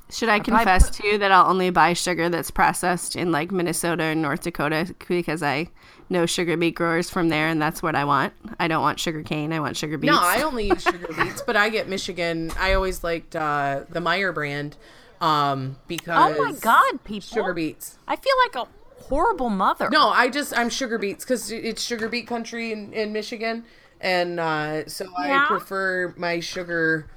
[0.09, 4.03] Should I confess to you that I'll only buy sugar that's processed in like Minnesota
[4.03, 5.69] and North Dakota because I
[6.09, 8.33] know sugar beet growers from there and that's what I want.
[8.59, 9.53] I don't want sugar cane.
[9.53, 10.11] I want sugar beets.
[10.11, 12.51] No, I only use sugar beets, but I get Michigan.
[12.59, 14.75] I always liked uh, the Meijer brand
[15.21, 17.97] um, because oh my god, people, sugar beets.
[18.07, 18.69] I feel like a
[19.03, 19.89] horrible mother.
[19.91, 23.65] No, I just I'm sugar beets because it's sugar beet country in, in Michigan,
[23.99, 25.43] and uh, so Yeah.
[25.43, 27.09] I prefer my sugar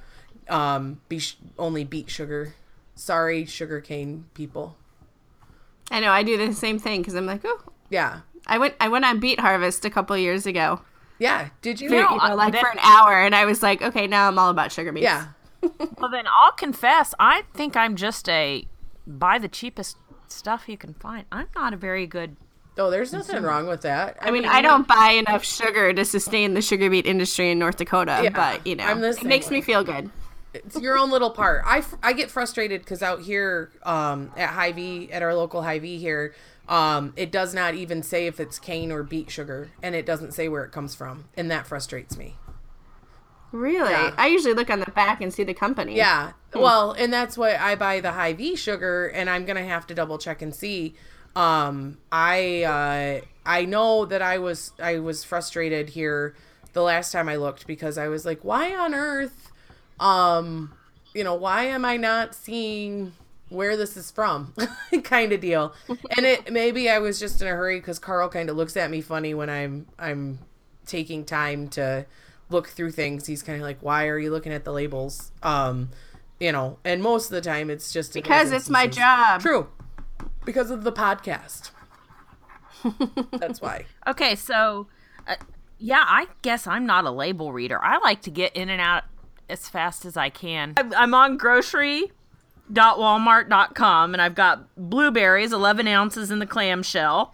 [0.49, 1.21] um, be
[1.57, 2.55] only beet sugar.
[2.95, 4.75] Sorry, sugar cane people.
[5.91, 6.11] I know.
[6.11, 9.19] I do the same thing because I'm like, oh, Yeah, I went I went on
[9.19, 10.81] beet harvest a couple years ago.
[11.19, 11.49] yeah.
[11.61, 11.89] Did you?
[11.89, 14.27] For, you know, I- like that- for an hour, and I was like, okay, now
[14.27, 15.03] I'm all about sugar beets.
[15.05, 15.27] Yeah.
[15.97, 17.13] Well, then I'll confess.
[17.19, 18.65] I think I'm just a
[19.07, 19.97] buy the cheapest
[20.27, 21.25] stuff you can find.
[21.31, 22.35] I'm not a very good.
[22.77, 24.17] Oh, there's nothing wrong with that.
[24.21, 27.77] I mean, I don't buy enough sugar to sustain the sugar beet industry in North
[27.77, 29.57] Dakota, Yeah, but you know, it makes way.
[29.57, 30.09] me feel good.
[30.55, 31.63] it's your own little part.
[31.67, 35.99] I, f- I get frustrated because out here um, at Hy-Vee, at our local Hy-Vee
[35.99, 36.33] here,
[36.67, 40.33] um, it does not even say if it's cane or beet sugar, and it doesn't
[40.33, 42.35] say where it comes from, and that frustrates me.
[43.53, 44.13] Really, Yeah.
[44.17, 45.95] I usually look on the back and see the company.
[45.95, 49.93] Yeah, well, and that's why I buy the Hy-Vee sugar, and I'm gonna have to
[49.93, 50.95] double check and see.
[51.35, 56.35] Um, I uh, I know that I was I was frustrated here
[56.73, 59.51] the last time I looked because I was like, why on earth,
[59.99, 60.73] um,
[61.13, 63.13] you know, why am I not seeing
[63.49, 64.53] where this is from,
[65.03, 65.75] kind of deal.
[65.87, 68.89] And it maybe I was just in a hurry because Carl kind of looks at
[68.89, 70.39] me funny when I'm I'm
[70.87, 72.05] taking time to
[72.53, 73.27] look through things.
[73.27, 75.31] He's kind of like, why are you looking at the labels?
[75.41, 75.89] Um,
[76.39, 79.41] you know, and most of the time it's just because it's my job.
[79.41, 79.67] True,
[80.45, 81.71] because of the podcast.
[83.31, 83.85] That's why.
[84.07, 84.87] Okay, so
[85.27, 85.35] uh,
[85.79, 87.83] yeah, I guess I'm not a label reader.
[87.83, 89.03] I like to get in and out
[89.49, 90.73] as fast as I can.
[90.77, 97.33] I'm, I'm on grocery.walmart.com and I've got blueberries, 11 ounces in the clamshell.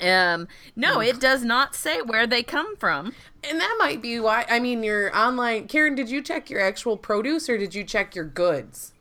[0.00, 3.12] Um, no, it does not say where they come from.
[3.48, 4.44] And that might be why.
[4.48, 5.68] I mean, your online.
[5.68, 8.92] Karen, did you check your actual produce or did you check your goods?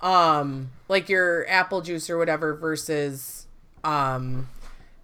[0.00, 3.46] Um, like your apple juice or whatever versus,
[3.84, 4.48] um,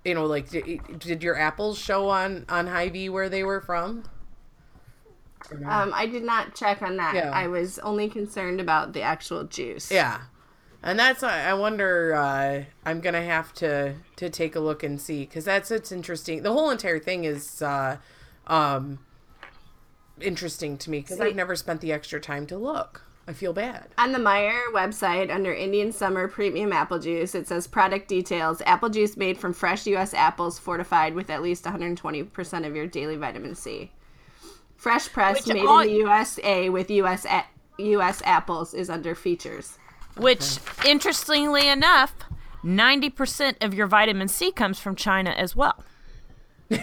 [0.04, 4.04] you know, like did, did your apples show on on Hy-Vee where they were from?
[5.64, 7.14] Um, I did not check on that.
[7.14, 7.30] Yeah.
[7.30, 9.90] I was only concerned about the actual juice.
[9.90, 10.20] Yeah,
[10.82, 12.14] and that's I wonder.
[12.14, 16.42] Uh, I'm gonna have to to take a look and see because that's it's interesting.
[16.42, 17.96] The whole entire thing is uh,
[18.46, 18.98] um,
[20.20, 23.02] interesting to me because I've never spent the extra time to look.
[23.26, 23.88] I feel bad.
[23.98, 28.88] On the Meijer website, under Indian Summer Premium Apple Juice, it says product details apple
[28.88, 30.14] juice made from fresh U.S.
[30.14, 33.90] apples fortified with at least 120% of your daily vitamin C.
[34.78, 37.26] Fresh pressed, Which made all- in the USA with U.S.
[37.26, 37.44] A-
[37.82, 38.22] U.S.
[38.24, 39.76] apples is under features.
[40.18, 42.14] Which, interestingly enough,
[42.64, 45.82] 90% of your vitamin C comes from China as well.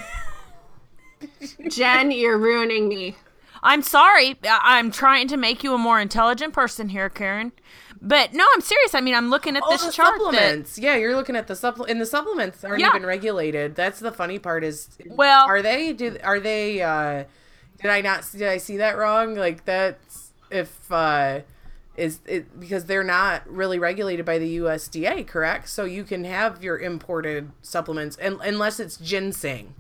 [1.70, 3.16] Jen, you're ruining me.
[3.64, 4.38] I'm sorry.
[4.48, 7.52] I'm trying to make you a more intelligent person here, Karen.
[8.02, 8.94] But no, I'm serious.
[8.94, 10.78] I mean, I'm looking at Oh, this the chart that supplements.
[10.78, 12.90] Yeah, you're looking at the supple and the supplements aren't Yeah.
[12.90, 13.74] even regulated.
[13.76, 17.24] That's the funny part is Well- are they do are they uh
[17.82, 19.34] did I not did I see that wrong?
[19.36, 21.40] Like that's if uh
[21.98, 25.70] is it because they're not really regulated by the USDA, correct?
[25.70, 29.76] So you can have your imported supplements and unless it's ginseng.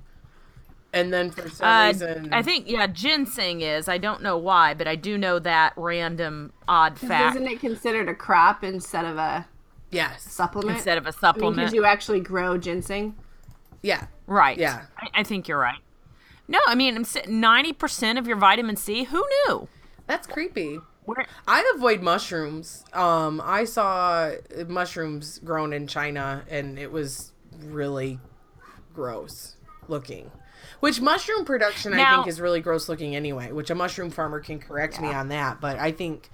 [0.93, 3.89] And then for some Uh, reason I think yeah, ginseng is.
[3.89, 8.07] I don't know why, but I do know that random odd fact Isn't it considered
[8.07, 9.45] a crop instead of a
[9.91, 10.23] yes.
[10.23, 10.77] supplement?
[10.77, 11.57] instead of a supplement.
[11.57, 13.15] because you actually grow ginseng.
[13.81, 14.07] Yeah.
[14.25, 14.57] right.
[14.57, 14.85] Yeah.
[14.97, 15.79] I, I think you're right.
[16.47, 19.03] No, I mean, ninety percent of your vitamin C.
[19.05, 19.67] Who knew?
[20.07, 20.79] That's creepy.
[21.47, 22.83] I avoid mushrooms.
[22.93, 24.31] Um, I saw
[24.67, 28.19] mushrooms grown in China, and it was really
[28.93, 29.55] gross
[29.87, 30.31] looking.
[30.79, 33.51] Which mushroom production I think is really gross looking anyway.
[33.51, 36.29] Which a mushroom farmer can correct me on that, but I think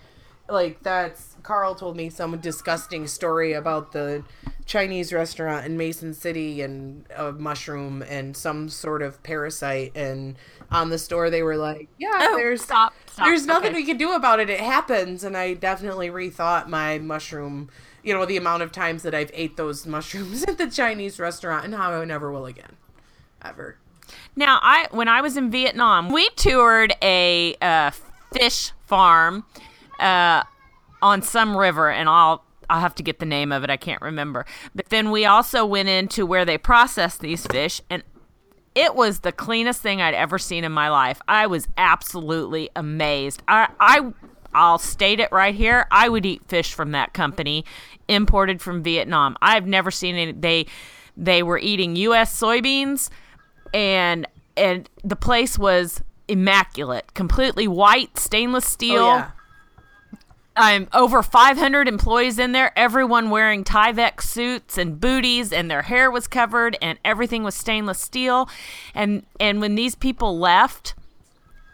[0.51, 4.23] like that's Carl told me some disgusting story about the
[4.65, 10.35] Chinese restaurant in Mason City and a mushroom and some sort of parasite and
[10.69, 13.77] on the store they were like, yeah, Oh, there's stop, stop, there's nothing okay.
[13.77, 14.49] we can do about it.
[14.49, 17.69] It happens, and I definitely rethought my mushroom.
[18.03, 21.65] You know, the amount of times that I've ate those mushrooms at the Chinese restaurant,
[21.65, 22.77] and how I never will again,
[23.43, 23.77] ever.
[24.35, 27.91] Now, I when I was in Vietnam, we toured a uh,
[28.33, 29.45] fish farm
[30.01, 30.43] uh,
[31.01, 33.69] on some river, and I'll I'll have to get the name of it.
[33.69, 34.45] I can't remember.
[34.73, 38.03] But then we also went into where they process these fish, and
[38.75, 41.21] it was the cleanest thing I'd ever seen in my life.
[41.27, 43.43] I was absolutely amazed.
[43.47, 44.13] I I
[44.53, 45.87] I'll state it right here.
[45.91, 47.65] I would eat fish from that company,
[48.07, 49.37] imported from Vietnam.
[49.41, 50.31] I've never seen any.
[50.31, 50.65] They
[51.17, 52.39] they were eating U.S.
[52.39, 53.09] soybeans,
[53.73, 59.03] and and the place was immaculate, completely white stainless steel.
[59.03, 59.31] Oh yeah,
[60.55, 66.11] I'm over 500 employees in there, everyone wearing Tyvek suits and booties, and their hair
[66.11, 68.49] was covered, and everything was stainless steel.
[68.93, 70.93] And and when these people left,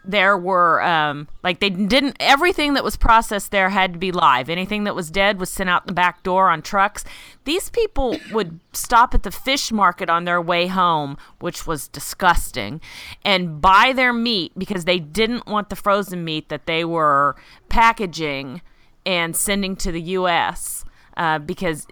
[0.08, 4.48] there were um, like they didn't everything that was processed there had to be live.
[4.48, 7.04] Anything that was dead was sent out the back door on trucks.
[7.44, 12.80] These people would stop at the fish market on their way home, which was disgusting,
[13.22, 17.36] and buy their meat because they didn't want the frozen meat that they were
[17.68, 18.62] packaging
[19.04, 20.86] and sending to the U.S.
[21.18, 21.86] Uh, because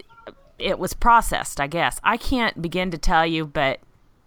[0.59, 1.61] it was processed.
[1.61, 3.81] I guess I can't begin to tell you, but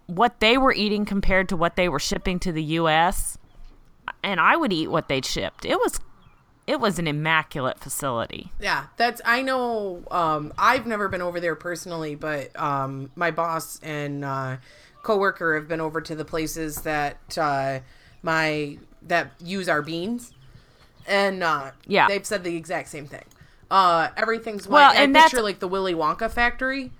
[0.06, 3.36] what they were eating compared to what they were shipping to the U.S
[4.22, 5.64] and I would eat what they'd shipped.
[5.64, 6.00] It was
[6.66, 8.52] it was an immaculate facility.
[8.60, 8.86] yeah.
[8.96, 10.02] That's I know.
[10.10, 14.56] Um, I've never been over there personally, but um, my boss and uh,
[15.02, 17.80] coworker have been over to the places that uh,
[18.22, 20.32] my that use our beans,
[21.06, 22.06] and uh, Yeah.
[22.06, 23.24] they've said the exact same thing.
[23.70, 24.74] Uh, everything's white.
[24.80, 26.92] Well, I and that's- picture like the Willy Wonka factory.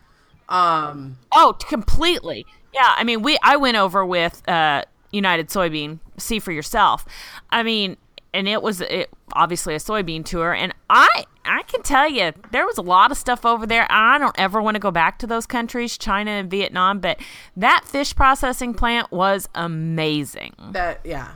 [0.48, 2.44] Um, Oh, completely.
[2.72, 5.98] Yeah, I mean, we I went over with uh, United Soybean.
[6.20, 7.04] See for yourself.
[7.50, 7.96] I mean,
[8.33, 12.66] and it was it, obviously a soybean tour, and I I can tell you there
[12.66, 13.87] was a lot of stuff over there.
[13.90, 17.18] I don't ever want to go back to those countries, China and Vietnam, but
[17.56, 20.54] that fish processing plant was amazing.
[20.72, 21.33] that yeah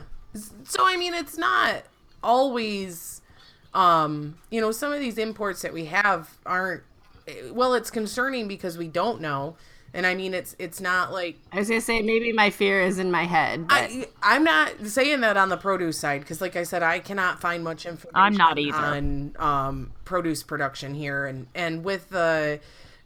[0.65, 1.85] so i mean it's not
[2.23, 3.23] always
[3.73, 6.83] um you know some of these imports that we have aren't
[7.53, 9.57] well it's concerning because we don't know
[9.95, 12.99] and i mean it's it's not like I was gonna say maybe my fear is
[12.99, 16.57] in my head, but I, I'm not saying that on the produce side because, like
[16.57, 18.11] I said, I cannot find much information.
[18.15, 18.77] I'm not either.
[18.77, 22.61] on um, produce production here, and and with the,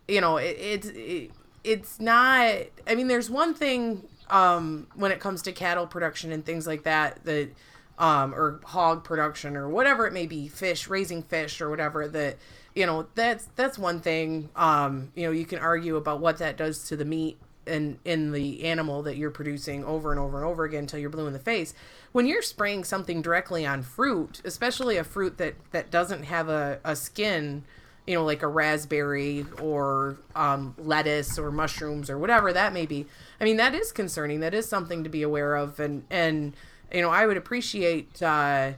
[0.07, 1.31] you know, it, it's it,
[1.64, 2.55] it's not.
[2.87, 6.85] I mean, there's one thing um, when it comes to cattle production and things like
[6.85, 7.51] that that,
[7.98, 12.37] um, or hog production or whatever it may be, fish raising fish or whatever that.
[12.75, 14.50] You know that's that's one thing.
[14.54, 17.37] Um, you know you can argue about what that does to the meat
[17.68, 21.10] in in the animal that you're producing over and over and over again until you're
[21.10, 21.75] blue in the face.
[22.12, 26.81] When you're spraying something directly on fruit, especially a fruit that that doesn't have a,
[26.85, 27.64] a skin,
[28.06, 33.06] you know, like a raspberry or um, lettuce or mushrooms or whatever that may be.
[33.40, 34.40] I mean, that is concerning.
[34.40, 36.54] That is something to be aware of, and and
[36.92, 38.22] you know, I would appreciate.
[38.22, 38.72] Uh,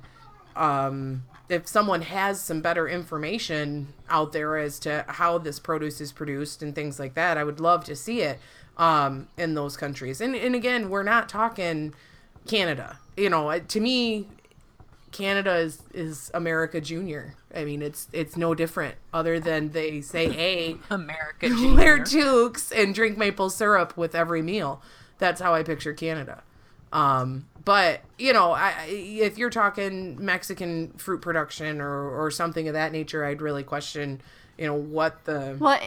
[0.56, 6.12] um, if someone has some better information out there as to how this produce is
[6.12, 8.38] produced and things like that, I would love to see it
[8.76, 10.20] um, in those countries.
[10.20, 11.94] And and again, we're not talking
[12.46, 12.98] Canada.
[13.16, 14.28] You know, to me,
[15.12, 17.34] Canada is is America Junior.
[17.54, 22.04] I mean, it's it's no different other than they say, "Hey, America wear Junior.
[22.04, 24.82] toques and drink maple syrup with every meal."
[25.18, 26.42] That's how I picture Canada.
[26.93, 32.74] Um, but you know, I, if you're talking Mexican fruit production or or something of
[32.74, 34.20] that nature, I'd really question,
[34.59, 35.80] you know, what the Well,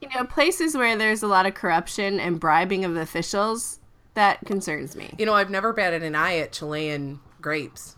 [0.00, 3.80] you know, places where there's a lot of corruption and bribing of officials,
[4.14, 5.14] that concerns me.
[5.18, 7.96] you know, I've never batted an eye at Chilean grapes.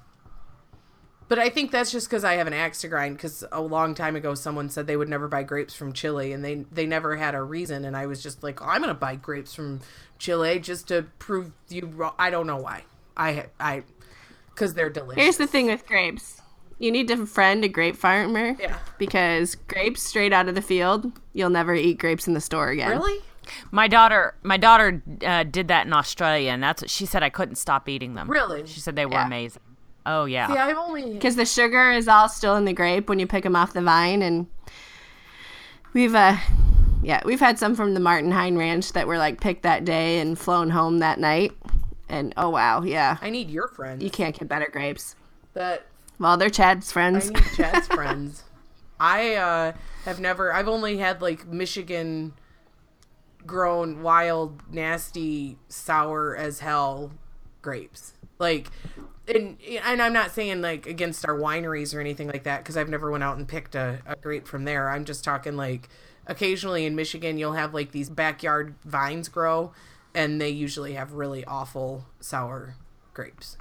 [1.30, 3.16] But I think that's just because I have an axe to grind.
[3.16, 6.44] Because a long time ago, someone said they would never buy grapes from Chile, and
[6.44, 7.84] they they never had a reason.
[7.84, 9.78] And I was just like, I'm gonna buy grapes from
[10.18, 12.14] Chile just to prove you wrong.
[12.18, 12.82] I don't know why.
[13.16, 13.84] I I
[14.52, 15.22] because they're delicious.
[15.22, 16.42] Here's the thing with grapes.
[16.80, 18.56] You need to friend a grape farmer.
[18.58, 18.76] Yeah.
[18.98, 22.90] Because grapes straight out of the field, you'll never eat grapes in the store again.
[22.90, 23.20] really.
[23.70, 27.22] My daughter, my daughter uh, did that in Australia, and that's what she said.
[27.22, 28.28] I couldn't stop eating them.
[28.30, 28.66] Really?
[28.66, 29.26] She said they were Yeah.
[29.26, 29.62] amazing.
[30.10, 30.48] Oh yeah.
[30.48, 33.44] See, I've only Because the sugar is all still in the grape when you pick
[33.44, 34.48] them off the vine, and
[35.92, 36.36] we've uh,
[37.02, 40.18] yeah, we've had some from the Martin Hine Ranch that were like picked that day
[40.18, 41.52] and flown home that night,
[42.08, 44.02] and oh wow, yeah, I need your friends.
[44.02, 45.14] you can't get better grapes.
[45.54, 45.86] that
[46.18, 47.30] Well, they're Chad's I friends.
[47.30, 48.42] need Chad's friends.
[48.98, 49.72] I uh,
[50.04, 50.52] have never.
[50.52, 52.32] I've only had like Michigan
[53.46, 57.12] grown wild, nasty, sour as hell
[57.62, 58.14] grapes.
[58.38, 58.68] Like,
[59.36, 62.88] and and I'm not saying like against our wineries or anything like that because I've
[62.88, 64.88] never went out and picked a, a grape from there.
[64.90, 65.88] I'm just talking like
[66.26, 69.72] occasionally in Michigan you'll have like these backyard vines grow,
[70.14, 72.76] and they usually have really awful sour
[73.14, 73.56] grapes.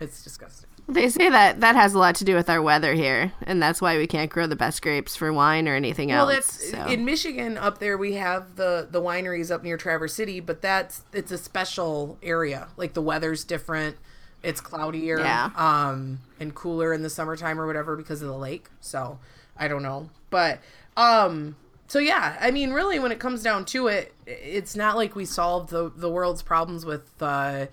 [0.00, 0.68] It's disgusting.
[0.90, 3.82] They say that that has a lot to do with our weather here, and that's
[3.82, 6.30] why we can't grow the best grapes for wine or anything Well, else.
[6.30, 6.92] Well, that's so.
[6.92, 7.58] in Michigan.
[7.58, 11.36] Up there, we have the the wineries up near Traverse City, but that's it's a
[11.36, 12.68] special area.
[12.78, 13.96] Like the weather's different.
[14.42, 15.50] It's cloudier, Yeah.
[15.56, 18.68] um, and cooler in the summertime or whatever because of the lake.
[18.80, 19.18] So
[19.56, 20.60] I don't know, but
[20.96, 21.56] um,
[21.88, 25.24] so yeah, I mean, really, when it comes down to it, it's not like we
[25.24, 27.10] solved the the world's problems with.
[27.20, 27.66] Uh,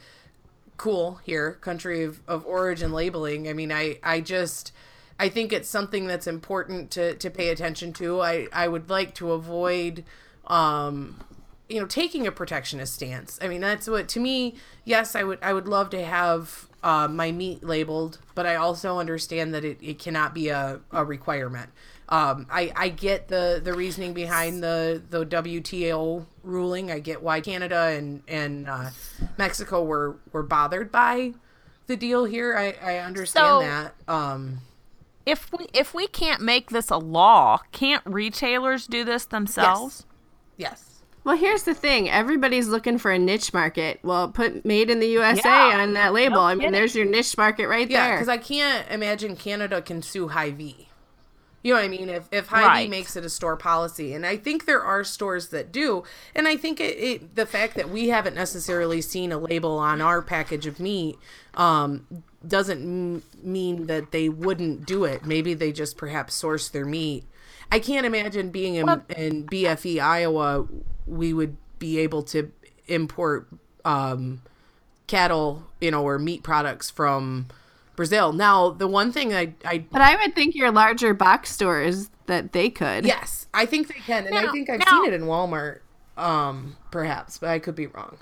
[0.78, 4.74] cool here country of, of origin labeling i mean i i just
[5.18, 9.16] i think it's something that's important to to pay attention to i i would like
[9.16, 10.04] to avoid
[10.48, 11.18] um
[11.70, 15.40] you know taking a protectionist stance i mean that's what to me yes i would
[15.42, 19.78] i would love to have uh, my meat labeled but i also understand that it,
[19.82, 21.70] it cannot be a, a requirement
[22.08, 26.92] um, I, I get the, the reasoning behind the, the WTO ruling.
[26.92, 28.92] I get why Canada and and uh,
[29.40, 31.34] Mexico were, were bothered by
[31.88, 32.56] the deal here.
[32.56, 33.96] I, I understand So- that.
[34.08, 34.60] Um,
[35.26, 40.06] If we if we can't make this a law, can't retailers do this themselves?
[40.58, 40.95] yes.
[41.26, 42.10] Well, here's the thing.
[42.10, 44.00] Everybody's looking for a niche market.
[44.04, 45.82] Well, put made in the USA Yeah.
[45.82, 46.36] on that label.
[46.38, 48.16] No I mean, there's your niche market right Yeah, there.
[48.18, 50.88] because I can't imagine Canada can sue Hy-Vee.
[51.64, 52.10] You know what I mean?
[52.10, 52.90] If if Hy-Vee Right.
[52.92, 56.04] makes it a store policy, and I think there are stores that do,
[56.36, 60.02] and I think it, it the fact that we haven't necessarily seen a label on
[60.02, 61.18] our package of meat
[61.56, 62.06] um,
[62.48, 65.26] doesn't m- mean that they wouldn't do it.
[65.26, 67.24] Maybe they just perhaps source their meat.
[67.72, 68.88] I can't imagine being in,
[69.18, 70.68] in BFE Iowa,
[71.08, 72.52] we would be able to
[72.88, 73.48] import
[73.84, 74.42] um,
[75.08, 77.48] cattle, you know, or meat products from
[77.96, 78.34] Brazil.
[78.34, 82.54] Now, the one thing I, I but I would think your larger box stores that
[82.54, 83.06] they could.
[83.06, 85.80] yes, I think they can, and I think I've now- seen it in Walmart,
[86.18, 88.18] um, perhaps, but I could be wrong.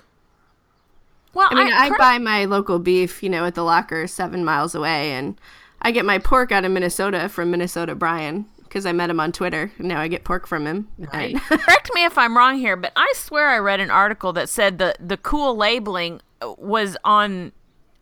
[1.32, 4.44] Well, I mean, I, per- buy my local beef, you know, at the locker seven
[4.44, 5.36] miles away, and
[5.82, 9.30] I get my pork out of Minnesota from Minnesota Brian because I met him on
[9.30, 9.70] Twitter.
[9.78, 10.88] Now I get pork from him.
[11.12, 14.48] And- correct me if I'm wrong here, but I swear I read an article that
[14.48, 17.52] said the the cool labeling uh, was on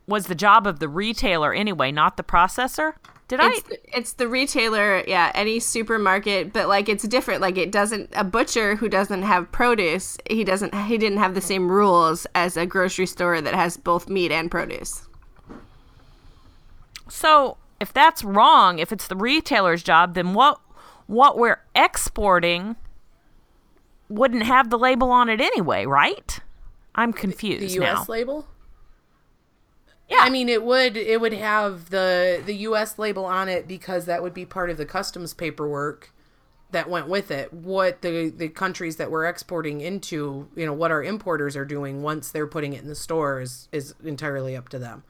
[0.07, 2.95] was the job of the retailer anyway, not the processor.
[3.29, 3.51] Did I?
[3.69, 7.43] the, it's the retailer, yeah, any supermarket, but like it's different.
[7.43, 11.43] Like it doesn't a butcher who doesn't have produce, he doesn't he didn't have the
[11.43, 15.07] same rules as a grocery store that has both meat and produce.
[17.11, 20.61] So if that's wrong, if it's the retailer's job, then what
[21.07, 22.77] what we're exporting
[24.09, 26.39] wouldn't have the label on it anyway, right?
[26.95, 27.61] I'm confused.
[27.61, 28.09] The confused U.S.
[28.09, 28.13] now.
[28.13, 28.47] label.
[30.09, 30.19] Yeah.
[30.21, 33.01] I mean, it would it would have the the U.S.
[33.01, 36.13] label on it because that would be part of the customs paperwork
[36.71, 37.53] that went with it.
[37.53, 42.03] What the the countries that we're exporting into, you know, what our importers are doing
[42.03, 45.03] once they're putting it in the stores is entirely up to them.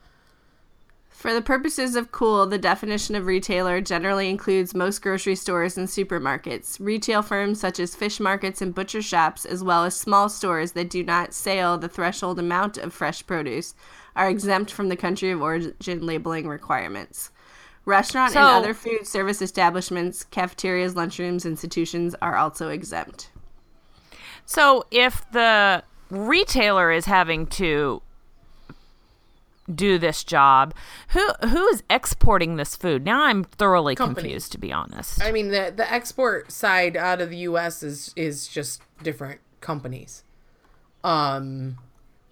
[1.22, 5.86] For the purposes of cool, the definition of retailer generally includes most grocery stores and
[5.86, 10.72] supermarkets, retail firms such as fish markets and butcher shops, as well as small stores
[10.72, 13.76] that do not sell the threshold amount of fresh produce,
[14.16, 17.30] are exempt from the country of origin labeling requirements.
[17.84, 23.30] Restaurant So- and other food service establishments, cafeterias, lunchrooms, institutions are also exempt.
[24.44, 28.02] So if the retailer is having to
[29.74, 30.74] do this job,
[31.08, 33.04] who who is exporting this food?
[33.04, 34.28] Now I'm thoroughly Company.
[34.28, 35.22] confused to be honest.
[35.22, 37.82] I mean, the the export side out of the U.S.
[37.82, 40.24] is is just different companies.
[41.04, 41.78] Um,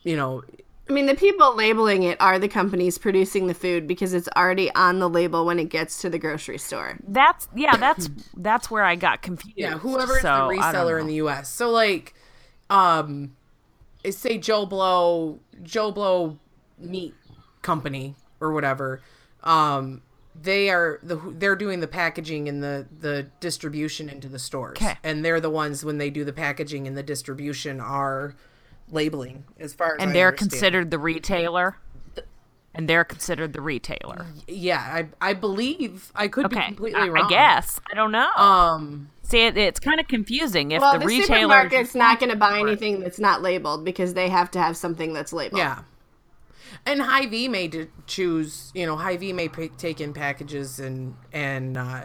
[0.03, 0.43] you know,
[0.89, 4.73] I mean, the people labeling it are the companies producing the food because it's already
[4.75, 6.99] on the label when it gets to the grocery store.
[7.07, 9.57] That's yeah, that's that's where I got confused.
[9.59, 11.49] yeah, whoever is So, the reseller in the U.S.
[11.49, 12.15] So like,
[12.71, 13.37] um,
[14.09, 16.39] say Joe Blow, Joe Blow
[16.79, 17.15] Meat
[17.63, 19.01] Company or whatever.
[19.43, 20.03] Um,
[20.41, 24.97] they are the they're doing the packaging and the the distribution into the stores, 'Kay.
[25.03, 28.35] and they're the ones when they do the packaging and the distribution are
[28.91, 30.51] labeling as far as and I they're understand.
[30.53, 31.77] considered the retailer.
[32.73, 34.27] And they're considered the retailer.
[34.47, 37.25] Yeah, I I believe I could be completely I, wrong.
[37.27, 38.31] I guess I don't know.
[38.37, 41.69] Um, See, it, it's kind of confusing if Well, the, the, retailer.
[41.69, 45.13] supermarket's not going to buy anything that's not labeled because they have to have something
[45.13, 45.59] that's labeled.
[45.59, 45.81] yeah.
[46.87, 51.77] And Hy-Vee may d- choose, you know, Hy-Vee may p- take in packages and and
[51.77, 52.03] uh,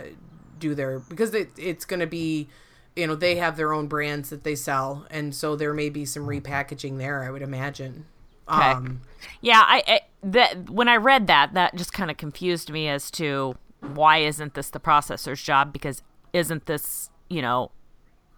[0.60, 2.48] do their because it, it's going to be,
[2.96, 6.06] you know, they have their own brands that they sell, and so there may be
[6.06, 7.24] some repackaging there.
[7.24, 8.06] I would imagine.
[8.48, 8.72] Okay.
[8.72, 9.02] Um,
[9.42, 13.10] Yeah, I, I that when I read that, that just kind of confused me as
[13.12, 15.74] to why isn't this the processor's job?
[15.74, 16.02] Because
[16.34, 17.72] isn't this, you know,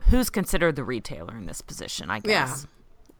[0.10, 2.10] who's considered the retailer in this position?
[2.10, 2.68] I yeah, guess.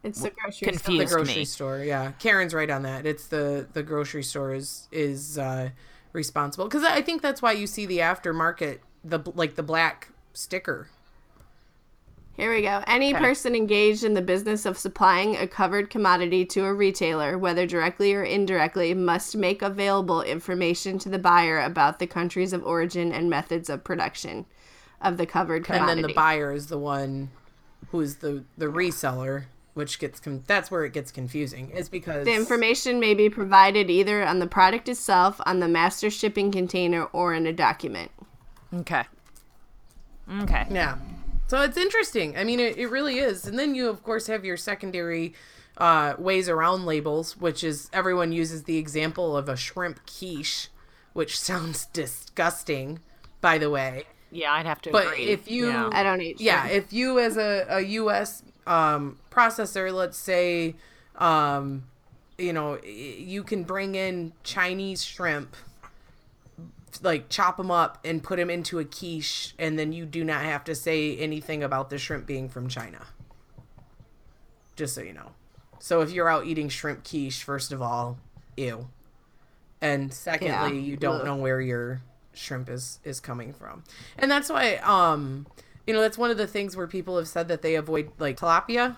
[0.08, 1.46] It's the grocery the grocery me.
[1.46, 1.80] store.
[1.80, 3.06] Yeah, Karen's right on that.
[3.06, 5.70] It's the the grocery store is is uh,
[6.14, 10.90] responsible because I think that's why you see the aftermarket the like the black sticker.
[12.38, 12.84] Here we go.
[12.86, 17.66] Any person engaged in the business of supplying a covered commodity to a retailer, whether
[17.66, 23.12] directly or indirectly, must make available information to the buyer about the countries of origin
[23.12, 24.46] and methods of production
[25.02, 25.92] of the covered commodity.
[25.92, 27.32] and then the buyer is the one
[27.90, 29.46] who's the the reseller
[29.78, 33.90] which gets con- that's where it gets confusing is because The information may be provided
[33.90, 38.12] either on the product itself, on the master shipping container, or in a document.
[38.74, 39.06] Okay.
[40.44, 40.66] Okay.
[40.70, 40.98] yeah
[41.48, 44.44] so it's interesting i mean it, it really is and then you of course have
[44.44, 45.34] your secondary
[45.78, 50.68] uh, ways around labels which is everyone uses the example of a shrimp quiche
[51.14, 53.00] which sounds disgusting
[53.40, 55.28] by the way Yeah, I'd have to But agree.
[55.30, 55.90] if you- Yeah.
[55.94, 56.42] I don't eat.
[56.42, 60.76] yeah if you as a, a us um, processor let's say
[61.16, 61.84] um,
[62.38, 65.56] you know you can bring in chinese shrimp
[67.04, 70.42] like chop them up and put them into a quiche and then you do not
[70.44, 73.06] have to say anything about the shrimp being from china
[74.76, 75.32] just so you know
[75.80, 78.18] so if you're out eating shrimp quiche first of all
[78.56, 78.88] ew
[79.82, 80.86] and secondly Yeah.
[80.86, 81.26] you don't Ugh.
[81.26, 82.02] know where your
[82.34, 83.84] shrimp is is coming from
[84.18, 85.46] and that's why um
[85.88, 88.38] you know that's one of the things where people have said that they avoid like
[88.38, 88.96] tilapia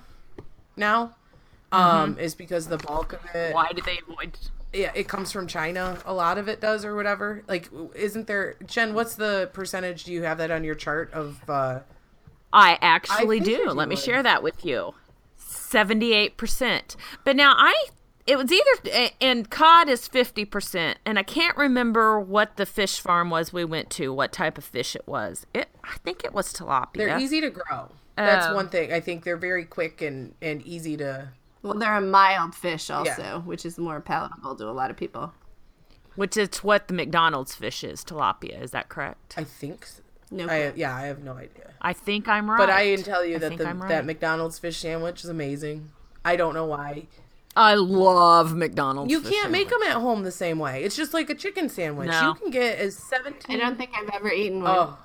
[0.76, 1.16] now
[1.72, 4.38] um is because the bulk of it Why do they avoid?
[4.74, 8.56] yeah it comes from china a lot of it does or whatever like isn't there
[8.66, 11.80] jen what's the percentage do you have that on your chart of uh
[12.52, 13.70] I actually I do.
[13.70, 14.96] Let me share that with you.
[15.38, 16.96] Seventy-eight percent.
[17.24, 17.76] But now I,
[18.30, 23.00] it was either and cod is fifty percent, and I can't remember what the fish
[23.00, 24.14] farm was we went to.
[24.14, 25.46] What type of fish it was?
[25.54, 26.94] It, I think it was tilapia.
[26.98, 28.54] they're easy to grow that's Oh.
[28.56, 31.30] one thing i think they're very quick and and easy to
[31.64, 35.34] Well, they're a mild fish also, which is more palatable to a lot of people.
[36.16, 38.04] which is what the McDonald's fish is.
[38.04, 38.62] Tilapia.
[38.62, 39.36] Is that correct?
[39.38, 39.88] i think
[40.32, 42.58] No, I, yeah i have no idea I think I'm right.
[42.58, 45.92] but i can tell you I that the I'm that mcdonald's fish sandwich is amazing
[46.26, 47.08] i don't know why
[47.56, 49.12] I love McDonald's.
[49.12, 52.10] you can't make them at home the same way it's just like a chicken sandwich
[52.10, 52.30] No.
[52.30, 54.72] you can get as 17 I don't think I've ever eaten one.
[54.78, 54.98] oh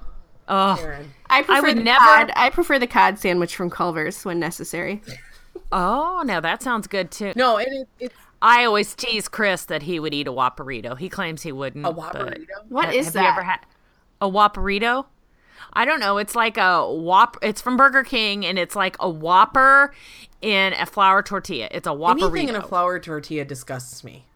[0.46, 1.10] Oh, Karen.
[1.30, 2.30] I prefer would the never- cod.
[2.36, 5.00] I prefer the cod sandwich from Culver's when necessary.
[5.72, 7.32] oh, now that sounds good too.
[7.34, 10.98] no and it, it's I always tease Chris that he would eat a Whopperito.
[10.98, 11.86] He claims he wouldn't.
[11.86, 13.22] a whopperito What Ha- is have that?
[13.22, 13.60] you ever had
[14.20, 15.06] a Whopperito?
[15.72, 16.18] I don't know.
[16.18, 17.38] It's like a Whop.
[17.40, 19.94] It's from Burger King, and it's like a Whopper
[20.44, 21.68] in a flour tortilla.
[21.70, 22.30] It's a Whopperito.
[22.30, 24.26] anything in a flour tortilla disgusts me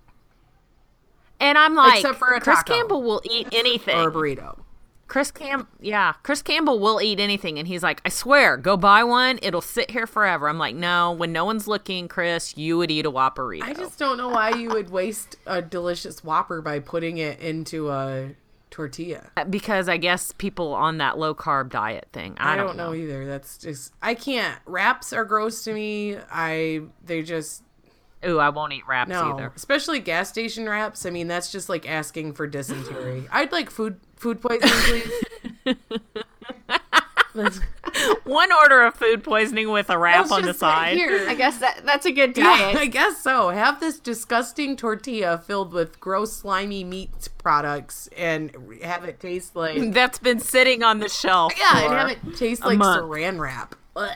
[1.41, 2.75] and I'm like, Except for a Chris taco.
[2.75, 3.97] Campbell will eat anything.
[3.99, 4.59] or a burrito
[5.07, 9.05] Chris Cam, yeah, Chris Campbell will eat anything, and he's like, I swear, go buy
[9.05, 9.39] one.
[9.41, 10.51] It'll sit here forever.
[10.51, 13.63] I'm like, no, when no one's looking, Chris, you would eat a Whopperito.
[13.63, 17.91] I just don't know why you would waste a delicious Whopper by putting it into
[17.91, 18.35] a
[18.71, 19.31] tortilla.
[19.37, 22.37] Uh, because I guess people on that low carb diet thing.
[22.39, 23.27] I, I don't know either.
[23.27, 24.59] That's just I can't.
[24.67, 26.17] Wraps are gross to me.
[26.31, 27.63] I they just
[28.27, 29.53] Ooh, I won't eat wraps no, either.
[29.55, 31.07] especially gas station wraps.
[31.07, 33.25] I mean, that's just like asking for dysentery.
[33.31, 35.03] I'd like food food poisoning,
[35.65, 35.77] please.
[37.45, 37.61] That's-
[38.25, 40.97] One order of food poisoning with a wrap that's on the side.
[40.97, 41.25] Here.
[41.29, 42.77] I guess that that's a good Yeah, diet.
[42.77, 43.49] I guess so.
[43.49, 48.51] Have this disgusting tortilla filled with gross, slimy meat products, and
[48.83, 51.55] have it taste like That's been sitting on the shelf.
[51.59, 53.03] yeah, and have it taste like month.
[53.03, 53.75] Saran wrap.
[53.97, 54.11] Ugh.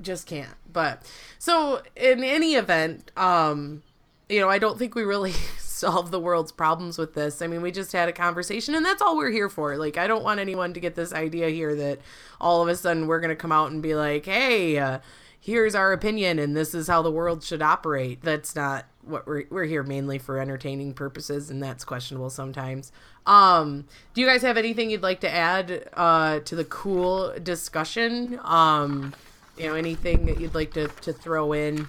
[0.00, 0.54] Just can't.
[0.72, 1.02] But
[1.38, 3.82] so in any event, um,
[4.28, 5.32] you know, I don't think we really
[5.78, 7.40] solve the world's problems with this.
[7.40, 9.76] I mean, we just had a conversation, and that's all we're here for.
[9.76, 12.00] Like, I don't want anyone to get this idea here that
[12.40, 14.98] all of a sudden we're going to come out and be like, "Hey, uh,
[15.40, 19.44] here's our opinion, and this is how the world should operate." That's not what we're
[19.50, 22.92] we're here mainly for entertaining purposes, and that's questionable sometimes.
[23.26, 28.40] Um, do you guys have anything you'd like to add uh, to the cool discussion?
[28.42, 29.14] Um,
[29.56, 31.88] you know, anything that you'd like to to throw in?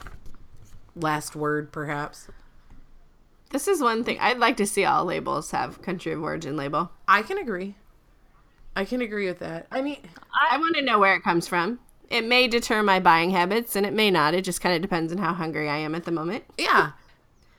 [0.96, 2.28] Last word, perhaps.
[3.52, 6.92] This is one thing I'd like to see all labels have country of origin label.
[7.08, 7.76] I can agree.
[8.76, 9.68] I can agree with that.
[9.72, 9.98] I mean,
[10.52, 11.80] I want to know where it comes from.
[12.10, 14.34] It may deter my buying habits and it may not.
[14.34, 16.44] It just kind of depends on how hungry I am at the moment.
[16.58, 16.92] yeah.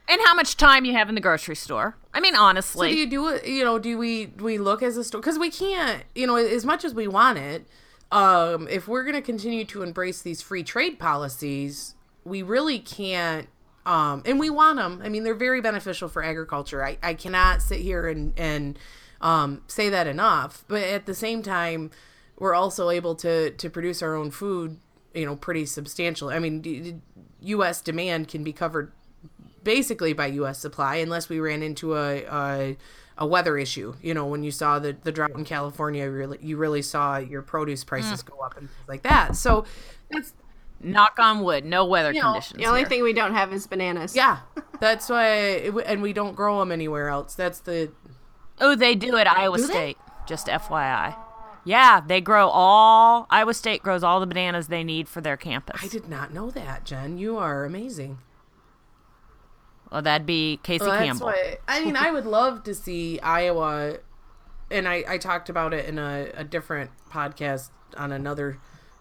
[0.09, 1.97] And how much time you have in the grocery store.
[2.13, 2.91] I mean, So honestly.
[2.91, 3.47] do you do it?
[3.47, 5.21] You know, do we do we look as a store?
[5.21, 6.03] Because we can't.
[6.17, 7.65] You know, as much as we want it,
[8.11, 13.47] um, if we're going to continue to embrace these free trade policies, we really can't.
[13.91, 15.01] Um, and we want them.
[15.03, 16.85] I mean, they're very beneficial for agriculture.
[16.85, 18.79] I, I cannot sit here and and
[19.21, 20.65] um, say that enough.
[20.69, 21.91] But at the same time,
[22.39, 24.79] we're also able to to produce our own food.
[25.13, 26.29] You know, pretty substantial.
[26.29, 27.01] I mean, d-
[27.41, 27.81] U.S.
[27.81, 28.93] demand can be covered
[29.65, 30.61] basically by U.S.
[30.61, 32.77] supply, unless we ran into a a,
[33.19, 33.97] a weather issue.
[34.01, 37.17] You know, when you saw the, the drought in California, you really you really saw
[37.19, 39.35] your produce prices go up and things like that.
[39.35, 39.65] So
[40.13, 40.33] that's
[40.81, 42.59] knock on wood, no weather You know, conditions.
[42.59, 42.89] The only here.
[42.89, 44.17] thing we don't have is bananas.
[44.17, 44.39] yeah,
[44.81, 45.25] that's why,
[45.87, 47.35] and we don't grow them anywhere else.
[47.35, 47.93] That's the
[48.61, 49.73] Oh, they do at Iowa Do they?
[49.73, 49.97] State.
[50.27, 51.17] Just FYI.
[51.65, 53.27] Yeah, they grow all.
[53.31, 55.81] Iowa State grows all the bananas they need for their campus.
[55.83, 57.19] I did not know that, Jen.
[57.19, 58.19] You are amazing.
[59.91, 61.27] Well, that'd be Casey Well, Campbell.
[61.27, 63.97] why I mean I would love to see Iowa,
[64.71, 68.59] and I I talked about it in a, a different podcast on another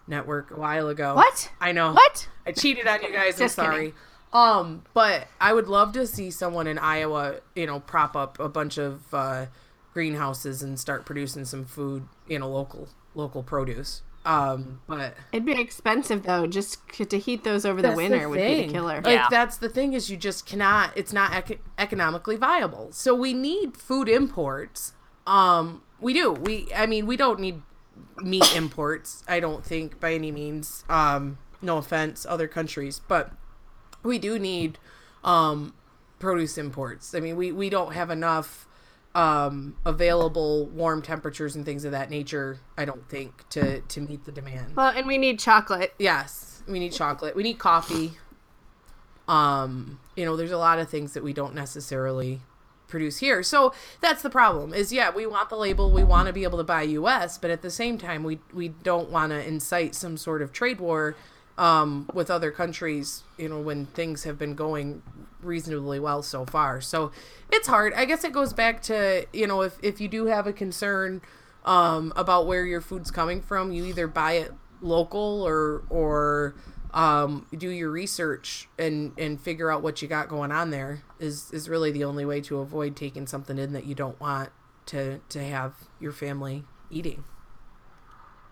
[0.10, 1.16] network a while ago.
[1.16, 1.51] What?
[1.62, 1.93] I know.
[1.93, 2.28] What?
[2.45, 3.39] I cheated on you guys.
[3.39, 3.76] I'm sorry.
[3.78, 3.93] kidding.
[4.34, 8.47] Um, but I would love to see someone in Iowa, you know, prop up a
[8.49, 9.47] bunch of uh,
[9.93, 14.01] greenhouses and start producing some food, you know, local local produce.
[14.26, 16.45] Um, but It'd be expensive though.
[16.45, 18.95] Just to heat those over the that's winter would be the killer.
[19.01, 19.28] Like Yeah.
[19.32, 20.91] that's the thing is you just cannot.
[20.95, 22.89] It's not ec- economically viable.
[22.91, 24.93] So we need food imports.
[25.26, 26.32] Um, we do.
[26.34, 27.62] We I mean we don't need
[28.18, 29.24] meat imports.
[29.28, 30.84] I don't think by any means.
[30.89, 33.32] Um, no offense, other countries, but
[34.04, 34.78] we do need
[35.24, 35.74] um
[36.20, 37.14] produce imports.
[37.14, 38.66] I mean we we don't have enough
[39.16, 44.24] um available warm temperatures and things of that nature i don't think to to meet
[44.26, 45.95] the demand Well, and we need chocolate.
[45.97, 47.36] Yes, we need chocolate.
[47.36, 48.14] We need coffee.
[49.28, 52.41] Um, you know, there's a lot of things that we don't necessarily
[52.89, 53.43] produce here.
[53.43, 54.73] So that's the problem.
[54.73, 57.51] Is yeah, we want the label, we want to be able to buy US, but
[57.51, 61.15] at the same time we we don't want to incite some sort of trade war
[61.57, 65.01] um with other countries, you know, when things have been going
[65.41, 66.81] reasonably well so far.
[66.81, 67.11] So
[67.51, 67.93] it's hard.
[67.93, 71.21] I guess it goes back to, you know, if if you do have a concern
[71.65, 76.55] um about where your food's coming from, you either buy it local or or
[76.93, 81.51] um, do your research and and figure out what you got going on there is
[81.51, 84.49] is really the only way to avoid taking something in that you don't want
[84.88, 87.24] to to have your family eating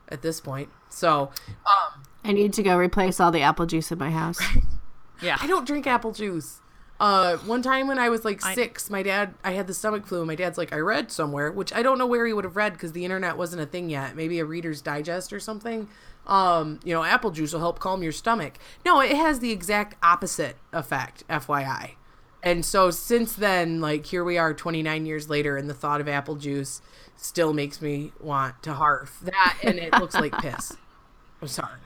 [0.09, 0.69] at this point.
[0.89, 1.31] So
[1.65, 4.39] um, I need to go replace all the apple juice in my house.
[5.21, 5.37] yeah.
[5.41, 6.61] I don't drink apple juice.
[6.99, 10.17] Uh, one time when I was like six, my dad, I had the stomach flu,
[10.17, 12.55] and my dad's like, I read somewhere, which I don't know where he would have
[12.55, 14.15] read because the internet wasn't a thing yet.
[14.15, 15.89] Maybe a Reader's Digest or something.
[16.25, 18.53] Um, you know, apple juice will help calm your stomach.
[18.83, 21.96] No, it has the exact opposite effect, FYI.
[22.43, 26.07] And so since then, like here we are 29 years later, and the thought of
[26.07, 26.81] apple juice
[27.15, 29.19] still makes me want to harf.
[29.21, 30.77] That and it looks like piss.
[31.41, 31.79] I'm sorry.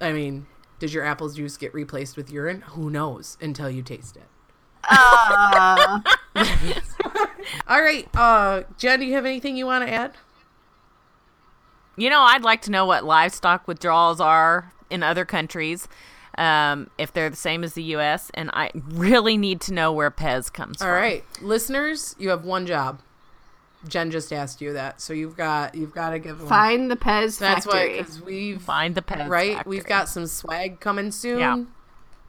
[0.00, 0.46] I mean,
[0.78, 2.62] does your apple juice get replaced with urine?
[2.62, 4.24] Who knows until you taste it.
[7.68, 10.12] All right, uh, Jen, do you have anything you want to add?
[11.96, 15.86] You know, I'd like to know what livestock withdrawals are in other countries,
[16.38, 20.10] um, if they're the same as the U.S., and I really need to know where
[20.10, 20.94] Pez comes All from.
[20.96, 23.00] right, listeners, you have one job.
[23.88, 26.48] Jen just asked you that, so you've got you've got to give one.
[26.48, 29.28] Find the Pez That's why because we've Find the Pez.
[29.28, 29.70] right factory.
[29.70, 31.40] we've got some swag coming soon.
[31.40, 31.64] Yeah.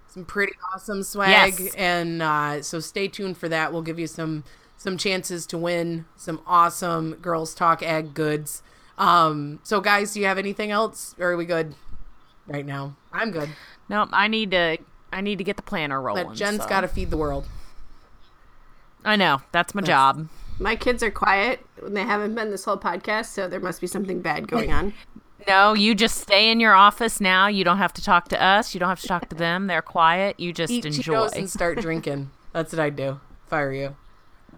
[0.08, 1.74] Some pretty awesome swag, Yes.
[1.76, 3.72] and uh, so stay tuned for that.
[3.72, 4.44] We'll give you some
[4.78, 8.64] some chances to win some awesome girls talk ag goods.
[8.98, 11.76] Um, so guys, do you have anything else, or are we good
[12.48, 12.96] right now?
[13.12, 13.50] I'm good.
[13.90, 14.10] Nope.
[14.12, 14.78] I need to.
[15.12, 16.28] I need to get the planner rolling.
[16.28, 16.70] But Jen's so.
[16.70, 17.48] got to feed the world.
[19.06, 20.28] I know that's my job.
[20.60, 23.88] My kids are quiet when they haven't been this whole podcast, so there must be
[23.88, 24.94] something bad going on.
[25.46, 27.48] No, you just stay in your office now.
[27.48, 28.74] You don't have to talk to us.
[28.74, 29.68] You don't have to talk to them.
[29.68, 30.40] They're quiet.
[30.40, 32.30] You just Eat enjoy, Cheetos and start drinking.
[32.54, 33.20] That's what I'd do.
[33.48, 33.98] Fire you.